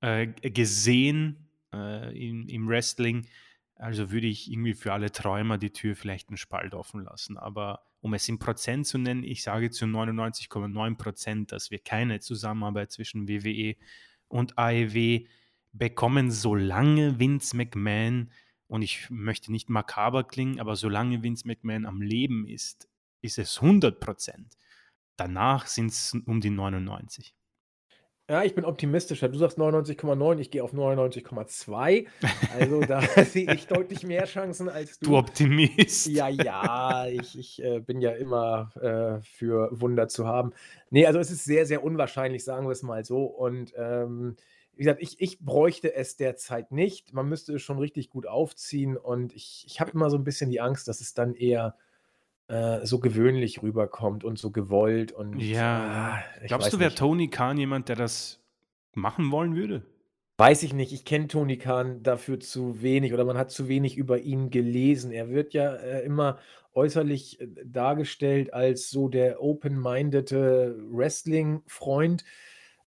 [0.00, 3.26] äh, gesehen äh, im, im Wrestling.
[3.74, 7.38] Also würde ich irgendwie für alle Träumer die Tür vielleicht einen Spalt offen lassen.
[7.38, 12.20] Aber um es in Prozent zu nennen, ich sage zu 99,9 Prozent, dass wir keine
[12.20, 13.76] Zusammenarbeit zwischen WWE
[14.28, 15.26] und AEW
[15.72, 18.30] bekommen, solange Vince McMahon,
[18.66, 22.88] und ich möchte nicht makaber klingen, aber solange Vince McMahon am Leben ist,
[23.20, 24.56] ist es 100 Prozent.
[25.16, 27.34] Danach sind es um die 99.
[28.30, 29.28] Ja, ich bin optimistischer.
[29.28, 32.06] Du sagst 99,9, ich gehe auf 99,2.
[32.56, 35.06] Also da sehe ich deutlich mehr Chancen als du.
[35.06, 36.06] Du Optimist.
[36.06, 40.52] Ja, ja, ich, ich äh, bin ja immer äh, für Wunder zu haben.
[40.90, 43.24] Nee, also es ist sehr, sehr unwahrscheinlich, sagen wir es mal so.
[43.24, 44.36] Und ähm,
[44.76, 47.12] wie gesagt, ich, ich bräuchte es derzeit nicht.
[47.12, 48.96] Man müsste es schon richtig gut aufziehen.
[48.96, 51.74] Und ich, ich habe immer so ein bisschen die Angst, dass es dann eher
[52.50, 56.18] äh, so gewöhnlich rüberkommt und so gewollt und Ja.
[56.42, 56.94] ich Glaubst du, wäre.
[56.94, 58.42] Tony Khan jemand, der das
[58.94, 59.82] machen wollen würde?
[60.38, 60.92] Weiß ich nicht.
[60.92, 65.12] Ich kenne Tony Khan dafür zu wenig oder man hat zu wenig über ihn gelesen.
[65.12, 66.38] Er wird ja äh, immer
[66.72, 72.24] äußerlich äh, dargestellt als so der open-mindede Wrestling-Freund.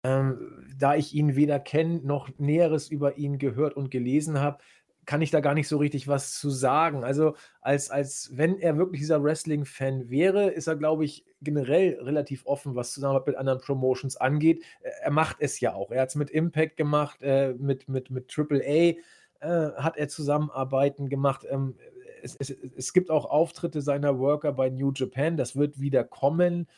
[0.03, 4.59] Ähm, da ich ihn weder kenne noch Näheres über ihn gehört und gelesen habe,
[5.07, 7.05] kann ich da gar nicht so richtig was zu sagen.
[7.05, 12.45] Also, als, als wenn er wirklich dieser Wrestling-Fan wäre, ist er, glaube ich, generell relativ
[12.45, 14.65] offen, was Zusammenarbeit mit anderen Promotions angeht.
[15.03, 15.93] Er macht es ja auch.
[15.93, 18.97] Er hat es mit Impact gemacht, äh, mit, mit, mit AAA
[19.41, 21.47] äh, hat er Zusammenarbeiten gemacht.
[21.49, 21.77] Ähm,
[22.23, 26.69] es, es, es gibt auch Auftritte seiner Worker bei New Japan, das wird wieder kommen.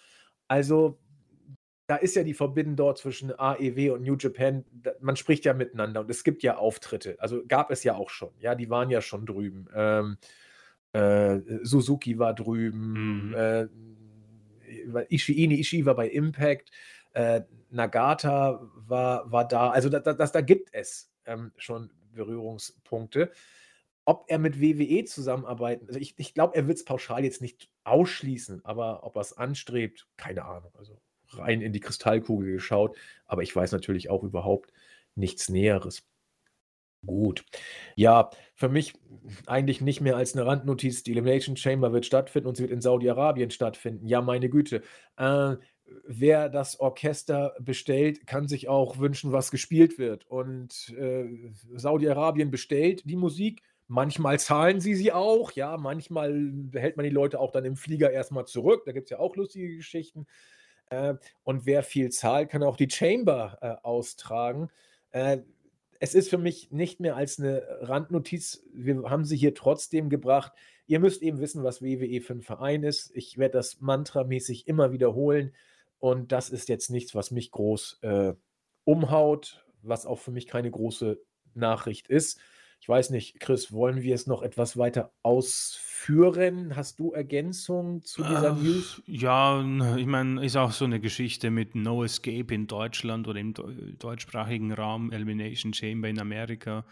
[0.48, 0.98] Also,
[1.88, 4.62] da ist ja die Verbindung dort zwischen AEW und New Japan.
[5.00, 7.16] Man spricht ja miteinander und es gibt ja Auftritte.
[7.18, 8.30] Also gab es ja auch schon.
[8.40, 9.66] Ja, die waren ja schon drüben.
[9.74, 10.18] Ähm,
[10.92, 13.30] äh, Suzuki war drüben.
[13.30, 13.34] Mhm.
[13.34, 13.68] Äh,
[15.08, 16.70] Ishii, nee, Ishii war bei Impact.
[17.14, 19.70] Äh, Nagata war, war da.
[19.70, 23.32] Also da, da, das, da gibt es ähm, schon Berührungspunkte.
[24.04, 27.70] Ob er mit WWE zusammenarbeiten, also ich, ich glaube, er wird es pauschal jetzt nicht
[27.84, 30.72] ausschließen, aber ob er es anstrebt, keine Ahnung.
[30.76, 31.00] Also
[31.30, 34.72] rein in die Kristallkugel geschaut, aber ich weiß natürlich auch überhaupt
[35.14, 36.02] nichts Näheres.
[37.06, 37.44] Gut.
[37.94, 38.94] Ja, für mich
[39.46, 41.04] eigentlich nicht mehr als eine Randnotiz.
[41.04, 44.06] Die Elimination Chamber wird stattfinden und sie wird in Saudi-Arabien stattfinden.
[44.08, 44.82] Ja, meine Güte.
[45.16, 45.56] Äh,
[46.06, 50.26] wer das Orchester bestellt, kann sich auch wünschen, was gespielt wird.
[50.26, 53.62] Und äh, Saudi-Arabien bestellt die Musik.
[53.86, 55.52] Manchmal zahlen sie sie auch.
[55.52, 58.82] Ja, manchmal hält man die Leute auch dann im Flieger erstmal zurück.
[58.86, 60.26] Da gibt es ja auch lustige Geschichten.
[60.90, 61.14] Äh,
[61.44, 64.70] und wer viel zahlt, kann auch die Chamber äh, austragen.
[65.10, 65.38] Äh,
[66.00, 68.62] es ist für mich nicht mehr als eine Randnotiz.
[68.72, 70.52] Wir haben sie hier trotzdem gebracht.
[70.86, 73.10] Ihr müsst eben wissen, was WWE für ein Verein ist.
[73.14, 75.54] Ich werde das mantramäßig immer wiederholen.
[75.98, 78.34] Und das ist jetzt nichts, was mich groß äh,
[78.84, 81.20] umhaut, was auch für mich keine große
[81.54, 82.38] Nachricht ist.
[82.80, 86.74] Ich weiß nicht, Chris, wollen wir es noch etwas weiter ausführen?
[86.76, 89.02] Hast du Ergänzungen zu dieser Äh, News?
[89.06, 93.52] Ja, ich meine, ist auch so eine Geschichte mit No Escape in Deutschland oder im
[93.54, 96.84] deu- deutschsprachigen Raum, Elimination Chamber in Amerika.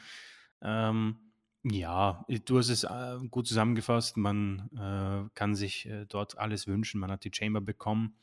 [0.60, 1.16] Ähm,
[1.62, 4.16] ja, du hast es äh, gut zusammengefasst.
[4.16, 7.00] Man äh, kann sich äh, dort alles wünschen.
[7.00, 8.16] Man hat die Chamber bekommen.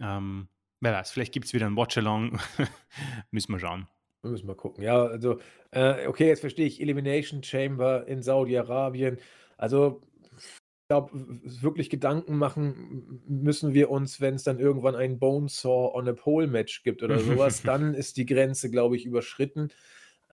[0.00, 0.48] Ähm,
[0.80, 2.38] wer weiß, vielleicht gibt es wieder ein Watch-Along.
[3.30, 3.88] Müssen wir schauen.
[4.22, 4.82] Wir müssen mal gucken.
[4.82, 5.38] Ja, also,
[5.70, 9.18] äh, okay, jetzt verstehe ich Elimination Chamber in Saudi-Arabien.
[9.56, 10.02] Also,
[10.36, 16.08] ich glaube, wirklich Gedanken machen müssen wir uns, wenn es dann irgendwann ein Bonesaw on
[16.08, 19.68] a Pole Match gibt oder sowas, dann ist die Grenze, glaube ich, überschritten.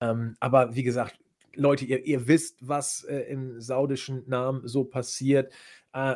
[0.01, 1.19] Ähm, aber wie gesagt,
[1.55, 5.53] Leute, ihr, ihr wisst, was äh, im saudischen Namen so passiert.
[5.93, 6.15] Äh,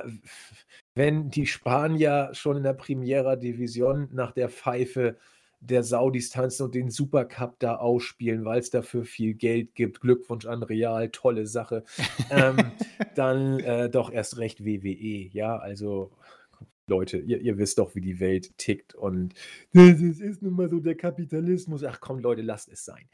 [0.96, 5.18] wenn die Spanier schon in der Primera Division nach der Pfeife
[5.62, 10.02] der Saudis tanzen und den Supercup da ausspielen, weil es dafür viel Geld gibt.
[10.02, 11.84] Glückwunsch an Real, tolle Sache.
[12.30, 12.58] ähm,
[13.16, 15.30] dann äh, doch erst recht WWE.
[15.32, 16.12] Ja, also
[16.88, 19.34] Leute, ihr, ihr wisst doch, wie die Welt tickt und
[19.74, 21.84] das ist nun mal so der Kapitalismus.
[21.84, 23.08] Ach komm, Leute, lasst es sein.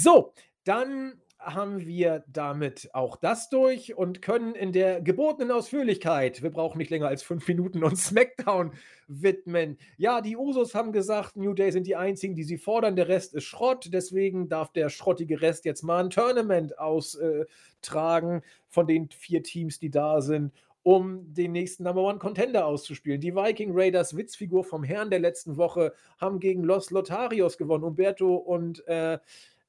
[0.00, 0.32] So,
[0.64, 6.78] dann haben wir damit auch das durch und können in der gebotenen Ausführlichkeit, wir brauchen
[6.78, 8.72] nicht länger als fünf Minuten, uns SmackDown
[9.08, 9.78] widmen.
[9.96, 13.34] Ja, die Usos haben gesagt, New Day sind die einzigen, die sie fordern, der Rest
[13.34, 19.42] ist Schrott, deswegen darf der schrottige Rest jetzt mal ein Tournament austragen von den vier
[19.42, 23.20] Teams, die da sind um den nächsten Number One Contender auszuspielen.
[23.20, 27.84] Die Viking Raiders, Witzfigur vom Herrn der letzten Woche, haben gegen Los Lotarios gewonnen.
[27.84, 29.18] Umberto und äh,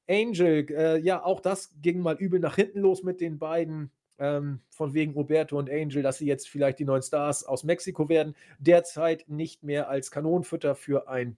[0.08, 3.90] Angel, äh, ja, auch das ging mal übel nach hinten los mit den beiden.
[4.18, 8.08] ähm, von wegen Roberto und Angel, dass sie jetzt vielleicht die neuen Stars aus Mexiko
[8.08, 8.36] werden.
[8.58, 11.36] Derzeit nicht mehr als Kanonenfutter für ein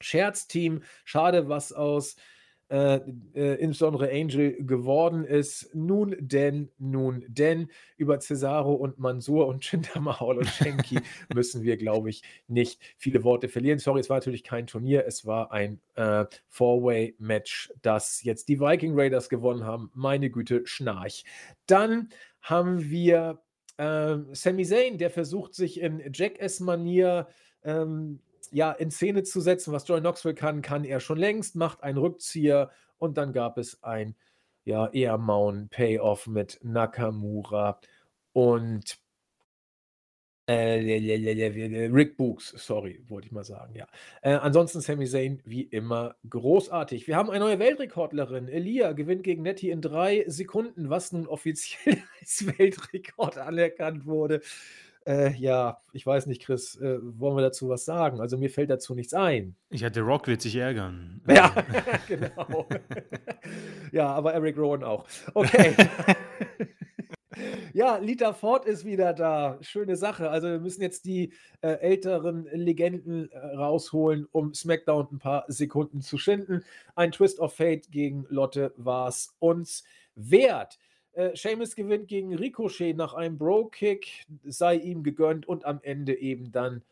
[0.00, 0.82] Scherzteam.
[1.04, 2.16] Schade, was aus
[2.72, 3.02] äh,
[3.34, 5.74] äh, insbesondere Angel geworden ist.
[5.74, 7.68] Nun denn, nun denn,
[7.98, 10.98] über Cesaro und Mansur und Jinder Mahal und Shenki
[11.34, 13.78] müssen wir, glaube ich, nicht viele Worte verlieren.
[13.78, 18.98] Sorry, es war natürlich kein Turnier, es war ein äh, Four-Way-Match, das jetzt die Viking
[18.98, 19.90] Raiders gewonnen haben.
[19.92, 21.24] Meine Güte, Schnarch.
[21.66, 22.08] Dann
[22.40, 23.42] haben wir
[23.76, 27.28] äh, Sami Zayn, der versucht sich in Jackass-Manier
[27.64, 28.20] ähm,
[28.52, 29.72] ja, in Szene zu setzen.
[29.72, 33.82] Was Joy Knoxville kann, kann er schon längst, macht einen Rückzieher und dann gab es
[33.82, 34.14] ein
[34.64, 37.80] ja, eher mauen Payoff mit Nakamura
[38.32, 39.02] und
[40.46, 43.86] äh, Rick Books, sorry, wollte ich mal sagen, ja.
[44.22, 47.06] Äh, ansonsten Sami Zayn wie immer großartig.
[47.06, 48.48] Wir haben eine neue Weltrekordlerin.
[48.48, 54.40] Elia gewinnt gegen Nettie in drei Sekunden, was nun offiziell als Weltrekord anerkannt wurde.
[55.06, 58.20] Äh, ja, ich weiß nicht, Chris, äh, wollen wir dazu was sagen?
[58.20, 59.56] Also mir fällt dazu nichts ein.
[59.70, 61.20] Ich hatte Rock wird sich ärgern.
[61.28, 61.54] Ja,
[62.08, 62.66] genau.
[63.92, 65.06] ja, aber Eric Rowan auch.
[65.34, 65.74] Okay.
[67.72, 69.58] ja, Lita Ford ist wieder da.
[69.60, 70.30] Schöne Sache.
[70.30, 71.32] Also wir müssen jetzt die
[71.62, 76.64] äh, älteren Legenden äh, rausholen, um SmackDown ein paar Sekunden zu schinden.
[76.94, 79.84] Ein Twist of Fate gegen Lotte war es uns
[80.14, 80.78] wert.
[81.12, 86.52] Äh, Seamus gewinnt gegen Ricochet nach einem Bro-Kick, sei ihm gegönnt und am Ende eben
[86.52, 86.82] dann,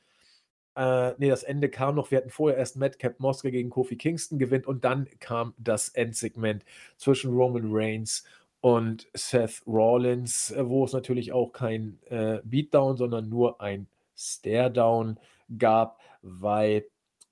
[0.77, 4.39] äh, nee, das Ende kam noch, wir hatten vorher erst Madcap Mosker gegen Kofi Kingston
[4.39, 6.65] gewinnt und dann kam das Endsegment
[6.97, 8.25] zwischen Roman Reigns
[8.61, 15.19] und Seth Rollins, äh, wo es natürlich auch kein äh, Beatdown, sondern nur ein Staredown
[15.59, 16.85] gab, weil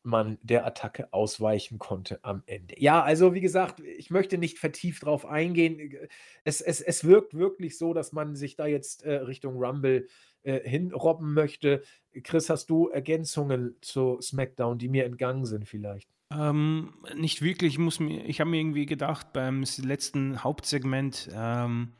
[0.03, 2.74] man der Attacke ausweichen konnte am Ende.
[2.78, 5.96] Ja, also wie gesagt, ich möchte nicht vertieft drauf eingehen.
[6.44, 10.09] Es, es, es wirkt wirklich so, dass man sich da jetzt äh, Richtung Rumble
[10.42, 11.82] äh, hinrobben möchte.
[12.22, 16.09] Chris, hast du Ergänzungen zu SmackDown, die mir entgangen sind vielleicht?
[16.32, 17.74] Ähm, nicht wirklich.
[17.74, 21.92] Ich, muss mir, ich habe mir irgendwie gedacht beim letzten Hauptsegment, ähm,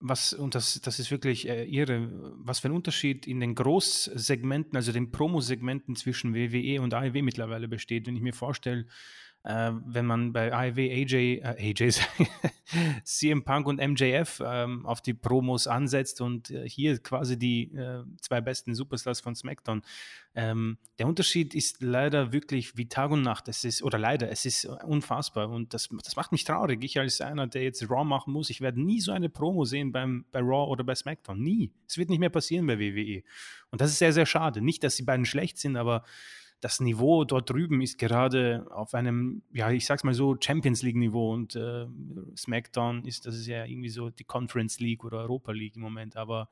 [0.00, 4.74] was, und das, das ist wirklich äh, irre, was für ein Unterschied in den Großsegmenten,
[4.76, 8.06] also den Promo-Segmenten zwischen WWE und AEW mittlerweile besteht.
[8.06, 8.86] Wenn ich mir vorstelle,
[9.42, 11.92] äh, wenn man bei AEW AJ, äh, AJ
[13.04, 18.04] CM Punk und MJF ähm, auf die Promos ansetzt und äh, hier quasi die äh,
[18.20, 19.82] zwei besten Superstars von SmackDown.
[20.34, 23.48] Ähm, der Unterschied ist leider wirklich wie Tag und Nacht.
[23.48, 26.84] Es ist, oder leider, es ist unfassbar und das, das macht mich traurig.
[26.84, 29.90] Ich als einer, der jetzt Raw machen muss, ich werde nie so eine Promo sehen
[29.90, 31.42] beim, bei Raw oder bei SmackDown.
[31.42, 31.72] Nie.
[31.88, 33.22] Es wird nicht mehr passieren bei WWE.
[33.70, 34.60] Und das ist sehr, sehr schade.
[34.60, 36.04] Nicht, dass die beiden schlecht sind, aber
[36.60, 41.32] das Niveau dort drüben ist gerade auf einem, ja, ich sag's mal so, Champions League-Niveau
[41.32, 41.86] und äh,
[42.36, 46.16] SmackDown ist, das ist ja irgendwie so die Conference League oder Europa League im Moment,
[46.16, 46.50] aber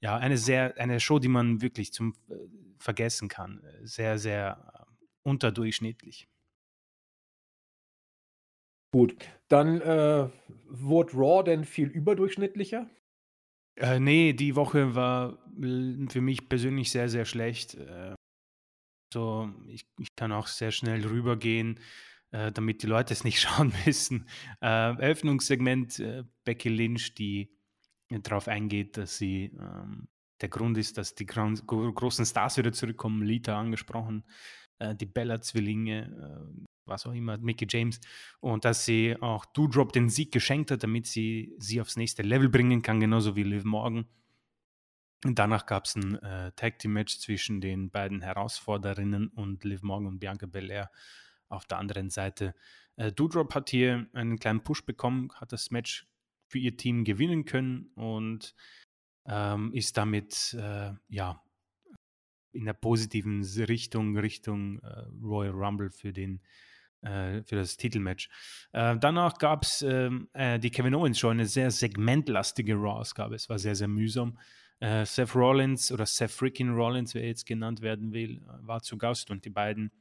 [0.00, 2.34] ja, eine sehr, eine Show, die man wirklich zum äh,
[2.78, 3.62] vergessen kann.
[3.82, 6.28] Sehr, sehr äh, unterdurchschnittlich.
[8.92, 9.16] Gut,
[9.48, 10.28] dann äh,
[10.68, 12.90] wurde Raw denn viel überdurchschnittlicher?
[13.76, 15.38] Äh, nee, die Woche war
[16.08, 17.74] für mich persönlich sehr, sehr schlecht.
[17.74, 18.14] Äh,
[19.12, 21.78] so, ich, ich kann auch sehr schnell rübergehen,
[22.32, 24.26] äh, damit die Leute es nicht schauen müssen.
[24.60, 27.50] Äh, Eröffnungssegment äh, Becky Lynch, die
[28.10, 30.08] darauf eingeht, dass sie ähm,
[30.42, 34.24] der Grund ist, dass die großen Stars wieder zurückkommen, Lita angesprochen,
[34.78, 38.00] äh, die Bella-Zwillinge, äh, was auch immer, Mickey James,
[38.40, 42.48] und dass sie auch Doudrop den Sieg geschenkt hat, damit sie sie aufs nächste Level
[42.48, 44.06] bringen kann, genauso wie Liv Morgan.
[45.24, 50.08] Danach gab es ein äh, Tag Team Match zwischen den beiden Herausforderinnen und Liv Morgan
[50.08, 50.90] und Bianca Belair
[51.48, 52.54] auf der anderen Seite.
[52.96, 56.08] Äh, Doudrop hat hier einen kleinen Push bekommen, hat das Match
[56.48, 58.54] für ihr Team gewinnen können und
[59.26, 61.40] ähm, ist damit äh, ja
[62.50, 66.42] in der positiven Richtung Richtung äh, Royal Rumble für den
[67.02, 68.28] äh, für das Titelmatch.
[68.72, 73.36] Äh, danach gab es ähm, äh, die Kevin Owens Show, eine sehr segmentlastige Raw-Ausgabe.
[73.36, 74.38] Es war sehr, sehr mühsam.
[74.82, 78.98] Äh, Seth Rollins oder Seth Freaking Rollins, wer jetzt genannt werden will, äh, war zu
[78.98, 79.92] Gast und die beiden,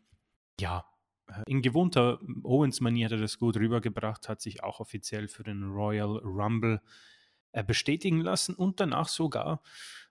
[0.60, 0.86] ja,
[1.28, 5.66] äh, in gewohnter Owens-Manier hat er das gut rübergebracht, hat sich auch offiziell für den
[5.66, 6.82] Royal Rumble
[7.52, 9.62] äh, bestätigen lassen und danach sogar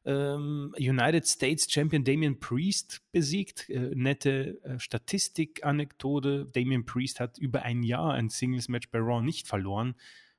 [0.04, 3.68] ähm, United States Champion Damian Priest besiegt.
[3.70, 6.46] Äh, nette äh, Statistik-Anekdote.
[6.46, 9.96] Damian Priest hat über ein Jahr ein Singles-Match bei Raw nicht verloren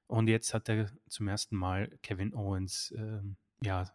[0.08, 3.92] und jetzt hat er zum ersten Mal Kevin Owens ähm, ja,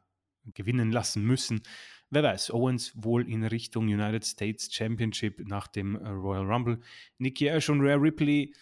[0.55, 1.63] gewinnen lassen müssen.
[2.11, 6.81] Wer weiß, Owens wohl in Richtung United States Championship nach dem äh, Royal Rumble.
[7.19, 8.55] Nikki Ash und Rare Ripley,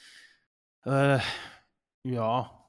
[0.85, 1.19] äh,
[2.05, 2.65] ja,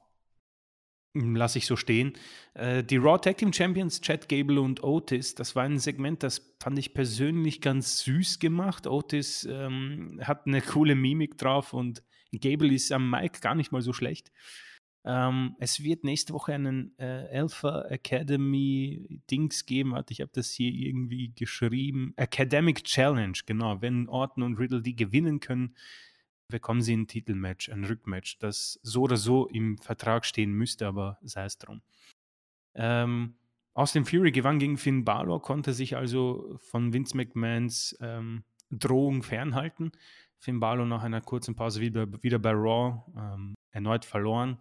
[1.14, 2.12] lasse ich so stehen.
[2.54, 6.54] Äh, die Raw Tag Team Champions, Chad Gable und Otis, das war ein Segment, das
[6.60, 8.86] fand ich persönlich ganz süß gemacht.
[8.86, 12.02] Otis ähm, hat eine coole Mimik drauf und
[12.32, 14.30] Gable ist am Mic gar nicht mal so schlecht.
[15.08, 19.92] Ähm, es wird nächste Woche einen äh, Alpha Academy Dings geben.
[19.92, 22.12] Warte, ich habe das hier irgendwie geschrieben.
[22.16, 23.80] Academic Challenge, genau.
[23.80, 25.76] Wenn Orton und Riddle die gewinnen können,
[26.48, 31.18] bekommen sie ein Titelmatch, ein Rückmatch, das so oder so im Vertrag stehen müsste, aber
[31.22, 31.82] sei es drum.
[32.74, 33.36] Ähm,
[33.74, 39.92] Austin Fury gewann gegen Finn Balor, konnte sich also von Vince McMahons ähm, Drohung fernhalten.
[40.38, 44.58] Finn Balor nach einer kurzen Pause wieder, wieder bei Raw ähm, erneut verloren.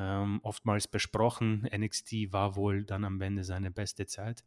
[0.00, 1.68] Ähm, oftmals besprochen.
[1.76, 4.44] NXT war wohl dann am Ende seine beste Zeit.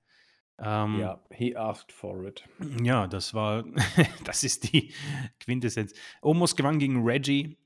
[0.57, 2.47] Ähm, ja, he asked for it.
[2.81, 3.65] Ja, das war,
[4.23, 4.93] das ist die
[5.41, 5.93] Quintessenz.
[6.21, 7.57] Omos gewann gegen Reggie.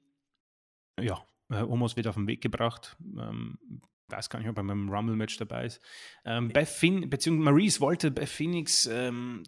[0.99, 2.97] Ja, äh, Omos wird auf den Weg gebracht.
[3.19, 3.59] Ähm,
[4.07, 5.79] weiß gar nicht, ob er beim Rumble-Match dabei ist.
[6.23, 9.43] Ähm, Beth Phoenix, beziehungsweise Maurice wollte Beth Phoenix ähm,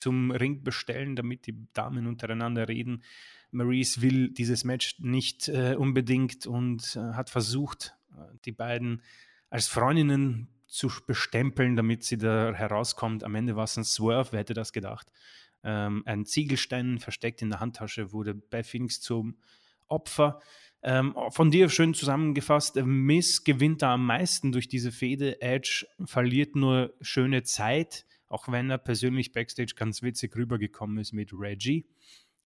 [0.00, 3.04] zum Ring bestellen, damit die Damen untereinander reden.
[3.52, 9.02] Maurice will dieses Match nicht äh, unbedingt und äh, hat versucht, äh, die beiden
[9.50, 13.24] als Freundinnen zu bestempeln, damit sie da herauskommt.
[13.24, 15.10] Am Ende war es ein Swerve, wer hätte das gedacht?
[15.62, 19.36] Ähm, ein Ziegelstein versteckt in der Handtasche wurde Beth Phoenix zum
[19.88, 20.40] Opfer.
[20.82, 25.42] Ähm, von dir schön zusammengefasst, äh, Miss gewinnt da am meisten durch diese Fehde.
[25.42, 31.32] Edge verliert nur schöne Zeit, auch wenn er persönlich backstage ganz witzig rübergekommen ist mit
[31.34, 31.86] Reggie.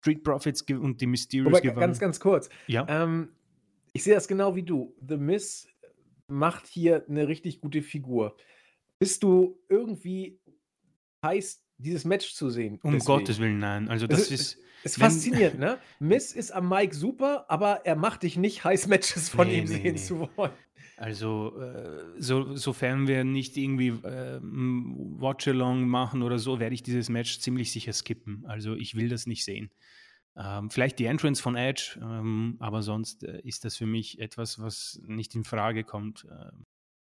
[0.03, 1.79] Street Profits und die Mysterious gewinnen.
[1.79, 2.49] Ganz, ganz kurz.
[2.67, 2.85] Ja.
[2.89, 3.29] Ähm,
[3.93, 4.93] ich sehe das genau wie du.
[5.07, 5.65] The Miss
[6.27, 8.35] macht hier eine richtig gute Figur.
[8.99, 10.41] Bist du irgendwie
[11.25, 12.79] heiß, dieses Match zu sehen?
[12.83, 13.05] Um deswegen?
[13.05, 13.87] Gottes Willen, nein.
[13.87, 14.57] Also das also, ist.
[14.85, 15.77] Es ist faszinierend, ne?
[15.99, 19.63] Miss ist am Mic super, aber er macht dich nicht heiß, Matches von nee, ihm
[19.63, 19.95] nee, sehen nee.
[19.95, 20.51] zu wollen.
[20.97, 27.09] Also, äh, so, sofern wir nicht irgendwie äh, Watch-Along machen oder so, werde ich dieses
[27.09, 28.45] Match ziemlich sicher skippen.
[28.45, 29.71] Also, ich will das nicht sehen.
[30.35, 34.59] Ähm, vielleicht die Entrance von Edge, ähm, aber sonst äh, ist das für mich etwas,
[34.59, 36.25] was nicht in Frage kommt.
[36.29, 36.65] Ähm,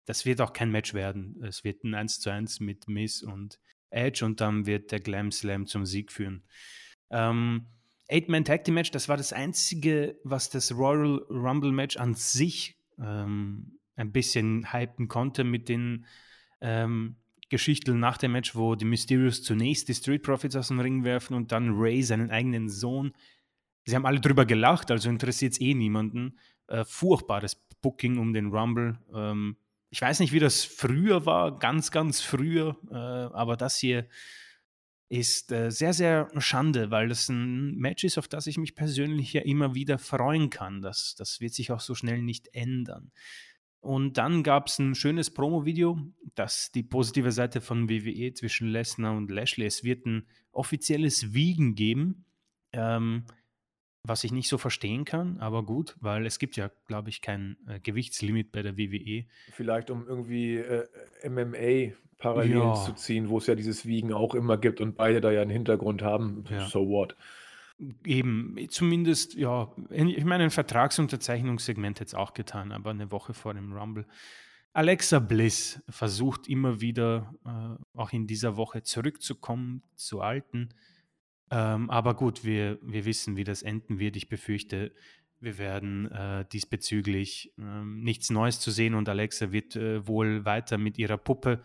[0.06, 1.42] das wird auch kein Match werden.
[1.42, 3.60] Es wird ein 1 zu 1 mit Miss und
[3.90, 6.44] Edge und dann wird der Glam Slam zum Sieg führen.
[7.10, 7.68] Ähm,
[8.10, 12.78] Eight-Man Tag Team Match, das war das einzige, was das Royal Rumble Match an sich
[13.00, 16.06] ähm, ein bisschen hypen konnte mit den
[16.62, 17.18] ähm,
[17.50, 21.36] Geschichten nach dem Match, wo die Mysterios zunächst die Street Profits aus dem Ring werfen
[21.36, 23.14] und dann Ray seinen eigenen Sohn.
[23.86, 26.40] Sie haben alle drüber gelacht, also interessiert es eh niemanden.
[26.68, 28.98] Äh, furchtbares Booking um den Rumble.
[29.14, 29.58] Ähm,
[29.90, 34.08] ich weiß nicht, wie das früher war, ganz, ganz früher, äh, aber das hier
[35.14, 39.32] ist äh, sehr, sehr schade, weil das ein Match ist, auf das ich mich persönlich
[39.34, 40.82] ja immer wieder freuen kann.
[40.82, 43.12] Das, das wird sich auch so schnell nicht ändern.
[43.80, 46.00] Und dann gab es ein schönes Promo-Video,
[46.34, 49.68] das die positive Seite von WWE zwischen Lesnar und Lashley.
[49.68, 52.26] Es wird ein offizielles Wiegen geben,
[52.72, 53.26] ähm,
[54.02, 57.58] was ich nicht so verstehen kann, aber gut, weil es gibt ja, glaube ich, kein
[57.68, 59.26] äh, Gewichtslimit bei der WWE.
[59.52, 60.88] Vielleicht um irgendwie äh,
[61.30, 62.74] MMA parallel ja.
[62.74, 65.52] zu ziehen, wo es ja dieses Wiegen auch immer gibt und beide da ja einen
[65.52, 66.46] Hintergrund haben.
[66.50, 66.66] Ja.
[66.66, 67.18] So what?
[68.06, 73.54] Eben, zumindest, ja, ich meine, ein Vertragsunterzeichnungssegment hätte es auch getan, aber eine Woche vor
[73.54, 74.06] dem Rumble.
[74.72, 80.70] Alexa Bliss versucht immer wieder, äh, auch in dieser Woche zurückzukommen zu Alten.
[81.52, 84.16] Ähm, aber gut, wir, wir wissen, wie das enden wird.
[84.16, 84.94] Ich befürchte,
[85.42, 90.78] wir werden äh, diesbezüglich äh, nichts Neues zu sehen und Alexa wird äh, wohl weiter
[90.78, 91.62] mit ihrer Puppe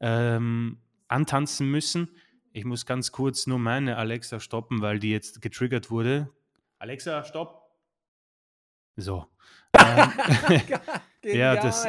[0.00, 0.78] ähm,
[1.08, 2.08] antanzen müssen.
[2.52, 6.30] Ich muss ganz kurz nur meine Alexa stoppen, weil die jetzt getriggert wurde.
[6.78, 7.70] Alexa, stopp.
[8.96, 9.26] So.
[9.78, 10.12] ähm,
[11.24, 11.86] ja, das.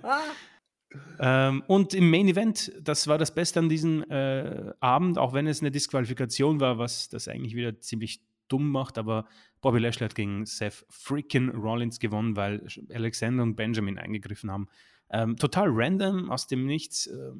[1.20, 5.46] ähm, und im Main Event, das war das Beste an diesem äh, Abend, auch wenn
[5.46, 9.26] es eine Disqualifikation war, was das eigentlich wieder ziemlich dumm macht, aber
[9.60, 14.68] Bobby Lashley hat gegen Seth freaking Rollins gewonnen, weil Alexander und Benjamin eingegriffen haben.
[15.12, 17.06] Ähm, total random, aus dem Nichts.
[17.06, 17.32] Äh,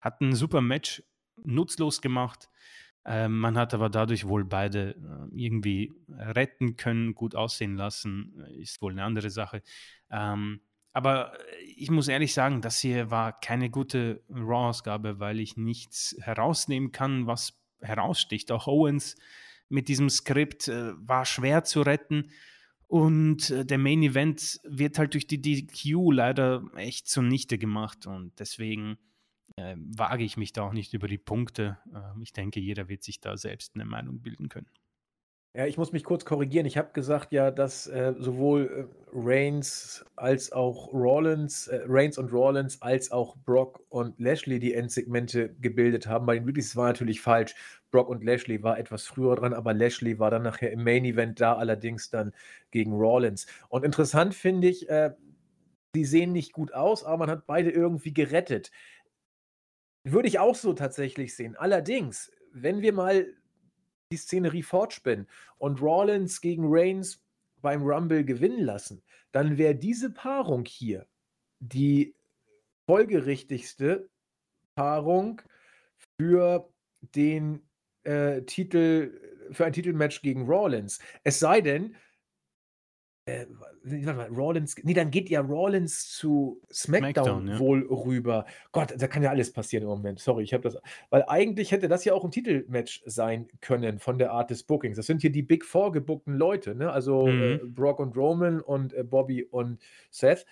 [0.00, 1.02] hat ein super Match
[1.44, 2.48] nutzlos gemacht.
[3.04, 8.60] Ähm, man hat aber dadurch wohl beide äh, irgendwie retten können, gut aussehen lassen, äh,
[8.60, 9.62] ist wohl eine andere Sache.
[10.10, 10.60] Ähm,
[10.92, 11.32] aber
[11.76, 17.26] ich muss ehrlich sagen, das hier war keine gute Raw-Ausgabe, weil ich nichts herausnehmen kann,
[17.26, 18.52] was heraussticht.
[18.52, 19.16] Auch Owens
[19.68, 22.30] mit diesem Skript äh, war schwer zu retten.
[22.92, 28.06] Und äh, der Main Event wird halt durch die DQ leider echt zunichte gemacht.
[28.06, 28.98] Und deswegen
[29.56, 31.78] äh, wage ich mich da auch nicht über die Punkte.
[31.94, 34.68] Äh, ich denke, jeder wird sich da selbst eine Meinung bilden können.
[35.54, 36.66] Ja, ich muss mich kurz korrigieren.
[36.66, 42.30] Ich habe gesagt ja, dass, äh, sowohl, äh, Reigns als auch Rollins äh, Reigns und
[42.30, 46.26] Rollins als auch Brock und Lashley die Endsegmente gebildet haben.
[46.26, 47.54] Bei den Weeklys war natürlich falsch.
[47.92, 51.40] Brock und Lashley war etwas früher dran, aber Lashley war dann nachher im Main Event
[51.40, 52.32] da, allerdings dann
[52.72, 53.46] gegen Rollins.
[53.68, 55.14] Und interessant finde ich, äh,
[55.94, 58.72] sehen nicht gut aus, aber man hat beide irgendwie gerettet.
[60.04, 61.54] Würde ich auch so tatsächlich sehen.
[61.54, 63.26] Allerdings, wenn wir mal
[64.10, 65.28] die Szenerie fortspinnen
[65.58, 67.22] und Rollins gegen Reigns
[67.60, 71.06] beim Rumble gewinnen lassen, dann wäre diese Paarung hier
[71.60, 72.14] die
[72.86, 74.08] folgerichtigste
[74.74, 75.40] Paarung
[76.18, 76.68] für
[77.14, 77.62] den
[78.04, 79.20] äh, Titel,
[79.50, 80.98] für ein Titelmatch gegen Rollins.
[81.24, 81.94] Es sei denn,
[83.24, 83.46] äh,
[83.84, 87.58] warte mal, Rollins, nee, dann geht ja Rollins zu SmackDown, SmackDown, ja.
[87.60, 88.46] wohl rüber.
[88.72, 90.18] Gott, da kann ja alles passieren im Moment.
[90.18, 90.76] Sorry, ich habe das,
[91.10, 94.96] weil eigentlich hätte das ja auch ein Titelmatch sein können von der Art des Bookings.
[94.96, 96.90] Das sind hier die Big Four gebuckten Leute, ne?
[96.90, 97.74] Also äh, Mhm.
[97.74, 99.80] Brock und Roman und äh, Bobby und
[100.10, 100.44] Seth.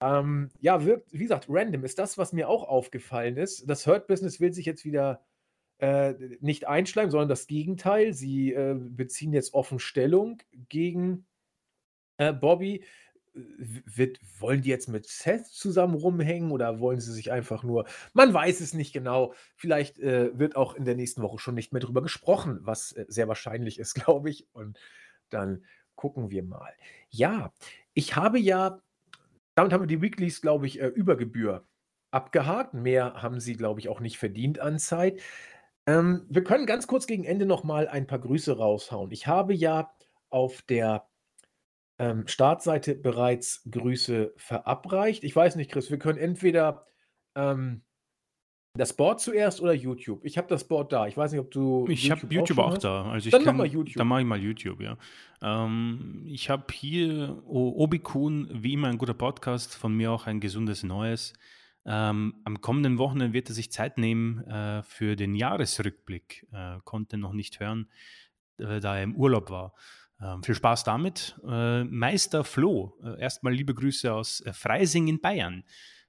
[0.00, 3.68] Ähm, ja, wirkt, wie gesagt, random ist das, was mir auch aufgefallen ist.
[3.68, 5.20] Das Hurt Business will sich jetzt wieder
[5.78, 8.12] äh, nicht einschleimen, sondern das Gegenteil.
[8.12, 11.26] Sie äh, beziehen jetzt offen Stellung gegen
[12.18, 12.84] äh, Bobby.
[13.34, 18.32] Wird wollen die jetzt mit Seth zusammen rumhängen oder wollen sie sich einfach nur man
[18.32, 19.34] weiß es nicht genau.
[19.56, 23.06] Vielleicht, äh, wird auch in der nächsten Woche schon nicht mehr drüber gesprochen, was, äh,
[23.08, 24.46] sehr wahrscheinlich ist, glaube ich.
[24.52, 24.78] Und
[25.30, 25.64] dann
[25.96, 26.72] gucken wir mal.
[27.10, 27.52] Ja,
[27.92, 28.80] ich habe ja
[29.54, 31.64] damit haben wir die Weeklies, glaube ich, äh, über Gebühr
[32.10, 32.74] abgehakt.
[32.74, 35.20] Mehr haben sie, glaube ich, auch nicht verdient an Zeit.
[35.86, 39.10] Ähm, wir können ganz kurz gegen Ende noch mal ein paar Grüße raushauen.
[39.10, 39.90] Ich habe ja
[40.30, 41.06] auf der
[41.98, 45.24] ähm, Startseite bereits Grüße verabreicht.
[45.24, 46.86] Ich weiß nicht, Chris, wir können entweder
[47.34, 47.82] ähm,
[48.76, 50.24] das Board zuerst oder YouTube.
[50.24, 51.06] Ich habe das Board da.
[51.06, 53.04] Ich weiß nicht, ob du Ich habe YouTube auch auch da.
[53.10, 53.94] Also ich Dann mach mal kann, YouTube.
[53.96, 54.96] dann mache ich mal YouTube, ja.
[55.40, 60.40] Ähm, ich habe hier O- Obi-Kun, wie immer ein guter Podcast, von mir auch ein
[60.40, 61.34] gesundes Neues.
[61.86, 66.46] Ähm, am kommenden Wochenende wird er sich Zeit nehmen äh, für den Jahresrückblick.
[66.52, 67.90] Äh, konnte noch nicht hören,
[68.58, 69.74] äh, da er im Urlaub war.
[70.20, 71.38] Ähm, viel Spaß damit.
[71.46, 75.64] Äh, Meister Flo, äh, erstmal liebe Grüße aus äh, Freising in Bayern.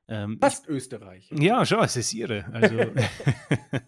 [0.08, 1.30] Ähm, Fast Österreich.
[1.32, 2.46] ja, schon, es ist ihre.
[2.54, 3.82] Also, äh,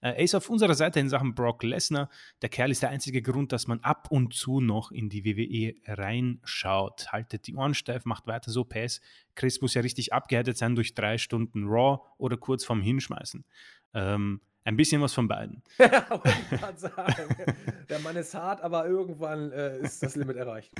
[0.00, 2.08] er ist auf unserer Seite in Sachen Brock Lesnar.
[2.40, 5.74] Der Kerl ist der einzige Grund, dass man ab und zu noch in die WWE
[5.94, 7.12] reinschaut.
[7.12, 9.02] Haltet die Ohren steif, macht weiter so, PS.
[9.34, 13.44] Chris muss ja richtig abgehärtet sein durch drei Stunden Raw oder kurz vorm Hinschmeißen.
[13.92, 15.62] Ähm, ein bisschen was von beiden.
[15.78, 17.36] Wollte ich grad sagen.
[17.88, 20.72] Der Mann ist hart, aber irgendwann, äh, ist das Limit erreicht.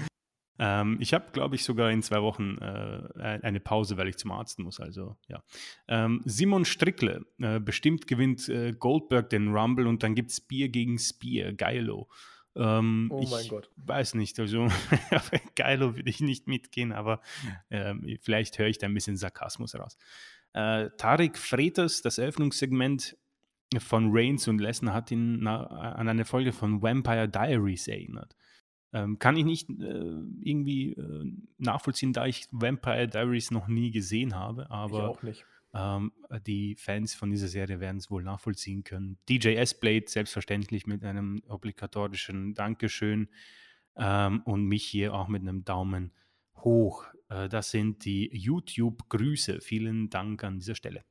[0.59, 4.32] Ähm, ich habe, glaube ich, sogar in zwei Wochen äh, eine Pause, weil ich zum
[4.32, 4.80] Arzt muss.
[4.80, 5.43] Also ja.
[5.86, 10.68] Ähm, Simon Strickle, äh, bestimmt gewinnt äh, Goldberg den Rumble und dann gibt es Bier
[10.68, 12.09] gegen Spear, Geilo.
[12.56, 13.70] Ähm, Oh mein ich Gott.
[13.76, 14.64] weiß nicht, also
[15.12, 17.20] auf Geilo würde ich nicht mitgehen, aber
[17.70, 19.97] ähm, vielleicht höre ich da ein bisschen Sarkasmus raus.
[20.55, 23.16] Äh, Tarek Freitas, das Eröffnungssegment
[23.78, 28.35] von Reigns und Lesnar hat ihn na, an eine Folge von Vampire Diaries erinnert.
[28.93, 34.35] Ähm, kann ich nicht äh, irgendwie äh, nachvollziehen, da ich Vampire Diaries noch nie gesehen
[34.35, 35.19] habe, aber
[35.74, 36.12] ähm,
[36.47, 39.19] die Fans von dieser Serie werden es wohl nachvollziehen können.
[39.28, 43.28] DJ S-Blade selbstverständlich mit einem obligatorischen Dankeschön
[43.97, 46.12] ähm, und mich hier auch mit einem Daumen
[46.56, 47.05] hoch.
[47.28, 49.60] Äh, das sind die YouTube-Grüße.
[49.60, 51.05] Vielen Dank an dieser Stelle.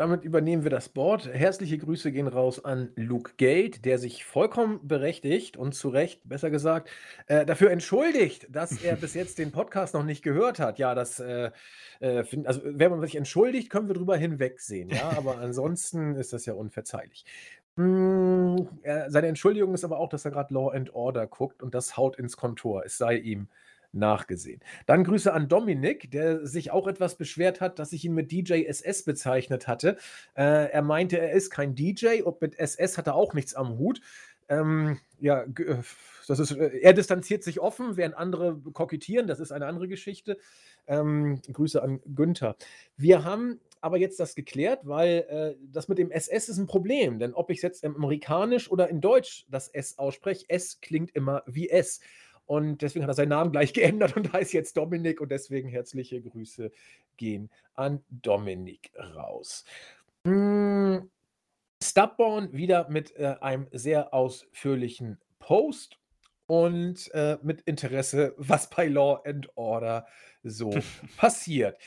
[0.00, 1.28] Damit übernehmen wir das Board.
[1.30, 6.48] Herzliche Grüße gehen raus an Luke Gate, der sich vollkommen berechtigt und zu Recht, besser
[6.48, 6.88] gesagt,
[7.26, 10.78] äh, dafür entschuldigt, dass er bis jetzt den Podcast noch nicht gehört hat.
[10.78, 11.50] Ja, das, äh,
[12.00, 16.32] äh, find, also wenn man sich entschuldigt, können wir drüber hinwegsehen, ja, aber ansonsten ist
[16.32, 17.26] das ja unverzeihlich.
[17.76, 21.74] Hm, er, seine Entschuldigung ist aber auch, dass er gerade Law and Order guckt und
[21.74, 22.86] das haut ins Kontor.
[22.86, 23.48] Es sei ihm
[23.92, 24.60] nachgesehen.
[24.86, 28.64] Dann Grüße an Dominik, der sich auch etwas beschwert hat, dass ich ihn mit DJ
[28.64, 29.96] SS bezeichnet hatte.
[30.34, 33.78] Äh, er meinte, er ist kein DJ und mit SS hat er auch nichts am
[33.78, 34.00] Hut.
[34.48, 35.82] Ähm, ja, äh,
[36.26, 39.26] das ist, äh, er distanziert sich offen, während andere kokettieren.
[39.26, 40.38] Das ist eine andere Geschichte.
[40.86, 42.56] Ähm, Grüße an Günther.
[42.96, 47.18] Wir haben aber jetzt das geklärt, weil äh, das mit dem SS ist ein Problem.
[47.18, 51.14] Denn ob ich es jetzt im Amerikanisch oder in Deutsch das S ausspreche, S klingt
[51.14, 52.00] immer wie S.
[52.50, 55.20] Und deswegen hat er seinen Namen gleich geändert und heißt jetzt Dominik.
[55.20, 56.72] Und deswegen herzliche Grüße
[57.16, 59.64] gehen an Dominik raus.
[60.24, 60.96] Mm,
[61.80, 66.00] Stubborn wieder mit äh, einem sehr ausführlichen Post
[66.46, 70.08] und äh, mit Interesse, was bei Law and Order
[70.42, 70.74] so
[71.16, 71.78] passiert.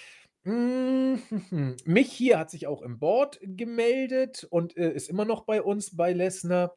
[0.45, 1.15] Mm,
[1.83, 5.97] Mich hier hat sich auch im Board gemeldet und äh, ist immer noch bei uns
[5.97, 6.73] bei Lesnar.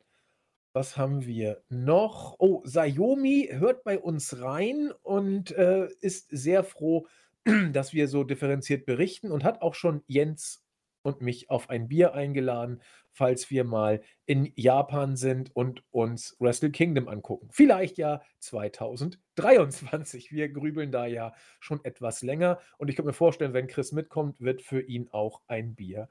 [0.77, 2.36] Was haben wir noch?
[2.39, 7.07] Oh, Sayomi hört bei uns rein und äh, ist sehr froh,
[7.73, 10.66] dass wir so differenziert berichten und hat auch schon Jens
[11.01, 16.70] und mich auf ein Bier eingeladen, falls wir mal in Japan sind und uns Wrestle
[16.70, 17.48] Kingdom angucken.
[17.53, 20.31] Vielleicht ja 2023.
[20.31, 24.43] Wir grübeln da ja schon etwas länger und ich kann mir vorstellen, wenn Chris mitkommt,
[24.43, 26.11] wird für ihn auch ein Bier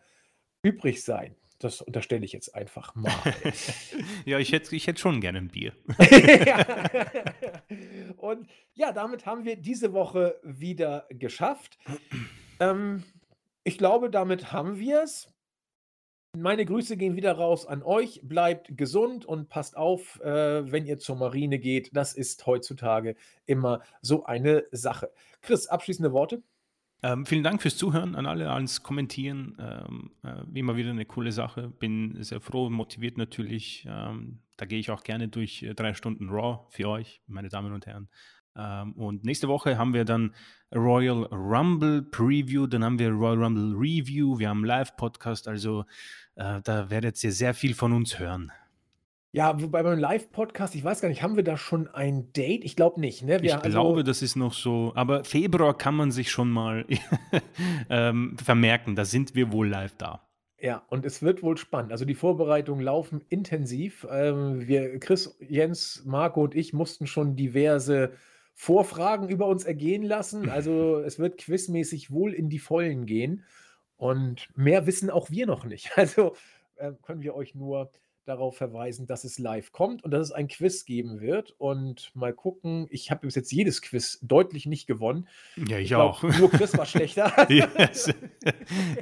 [0.64, 1.36] übrig sein.
[1.60, 3.14] Das unterstelle ich jetzt einfach mal.
[4.26, 5.74] ja, ich hätte, ich hätte schon gerne ein Bier.
[8.18, 11.78] Und ja, damit haben wir diese Woche wieder geschafft.
[12.60, 13.04] Ähm,
[13.64, 15.30] ich glaube, damit haben wir es.
[16.38, 18.20] Meine Grüße gehen wieder raus an euch.
[18.24, 21.96] Bleibt gesund und passt auf, äh, wenn ihr zur Marine geht.
[21.96, 23.16] Das ist heutzutage
[23.46, 25.12] immer so eine Sache.
[25.42, 26.44] Chris, abschließende Worte?
[27.06, 29.56] Ähm, vielen Dank fürs Zuhören an alle, ans Kommentieren.
[29.60, 31.70] Ähm, äh, wie immer wieder eine coole Sache.
[31.70, 33.86] Bin sehr froh, motiviert natürlich.
[33.88, 37.74] Ähm, da gehe ich auch gerne durch äh, drei Stunden Raw für euch, meine Damen
[37.74, 38.10] und Herren.
[38.56, 40.34] Ähm, und nächste Woche haben wir dann
[40.74, 45.86] Royal Rumble Preview, dann haben wir Royal Rumble Review, wir haben Live-Podcast, also
[46.34, 48.52] äh, da werdet ihr sehr viel von uns hören.
[49.36, 52.64] Ja, wobei beim Live-Podcast, ich weiß gar nicht, haben wir da schon ein Date?
[52.64, 53.22] Ich glaube nicht.
[53.22, 53.42] Ne?
[53.42, 56.86] Wir, ich also, glaube, das ist noch so, aber Februar kann man sich schon mal
[57.90, 60.26] ähm, vermerken, da sind wir wohl live da.
[60.58, 61.92] Ja, und es wird wohl spannend.
[61.92, 64.08] Also die Vorbereitungen laufen intensiv.
[64.10, 68.14] Ähm, wir, Chris, Jens, Marco und ich mussten schon diverse
[68.54, 70.50] Vorfragen über uns ergehen lassen.
[70.50, 73.44] Also es wird quizmäßig wohl in die Vollen gehen.
[73.98, 75.92] Und mehr wissen auch wir noch nicht.
[75.98, 76.38] Also
[76.78, 77.92] äh, können wir euch nur
[78.26, 81.56] darauf verweisen, dass es live kommt und dass es ein Quiz geben wird.
[81.58, 85.28] Und mal gucken, ich habe bis jetzt jedes Quiz deutlich nicht gewonnen.
[85.56, 86.24] Ja, ich, ich glaub, auch.
[86.24, 87.32] Nur Quiz war schlechter.
[87.50, 88.14] yes.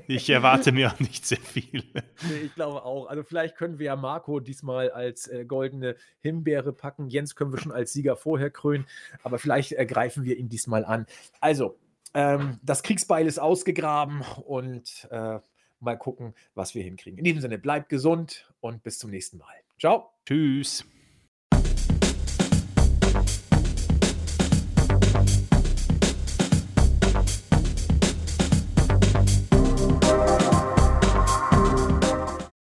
[0.07, 1.83] Ich erwarte mir auch nicht sehr viel.
[1.93, 3.07] Nee, ich glaube auch.
[3.07, 7.09] Also vielleicht können wir ja Marco diesmal als äh, goldene Himbeere packen.
[7.09, 8.85] Jens können wir schon als Sieger vorher krönen,
[9.23, 11.05] aber vielleicht ergreifen wir ihn diesmal an.
[11.39, 11.77] Also,
[12.13, 15.39] ähm, das Kriegsbeil ist ausgegraben und äh,
[15.84, 17.18] mal gucken, was wir hinkriegen.
[17.18, 19.53] In diesem Sinne, bleibt gesund und bis zum nächsten Mal.
[19.80, 20.11] Ciao.
[20.26, 20.85] Tschüss.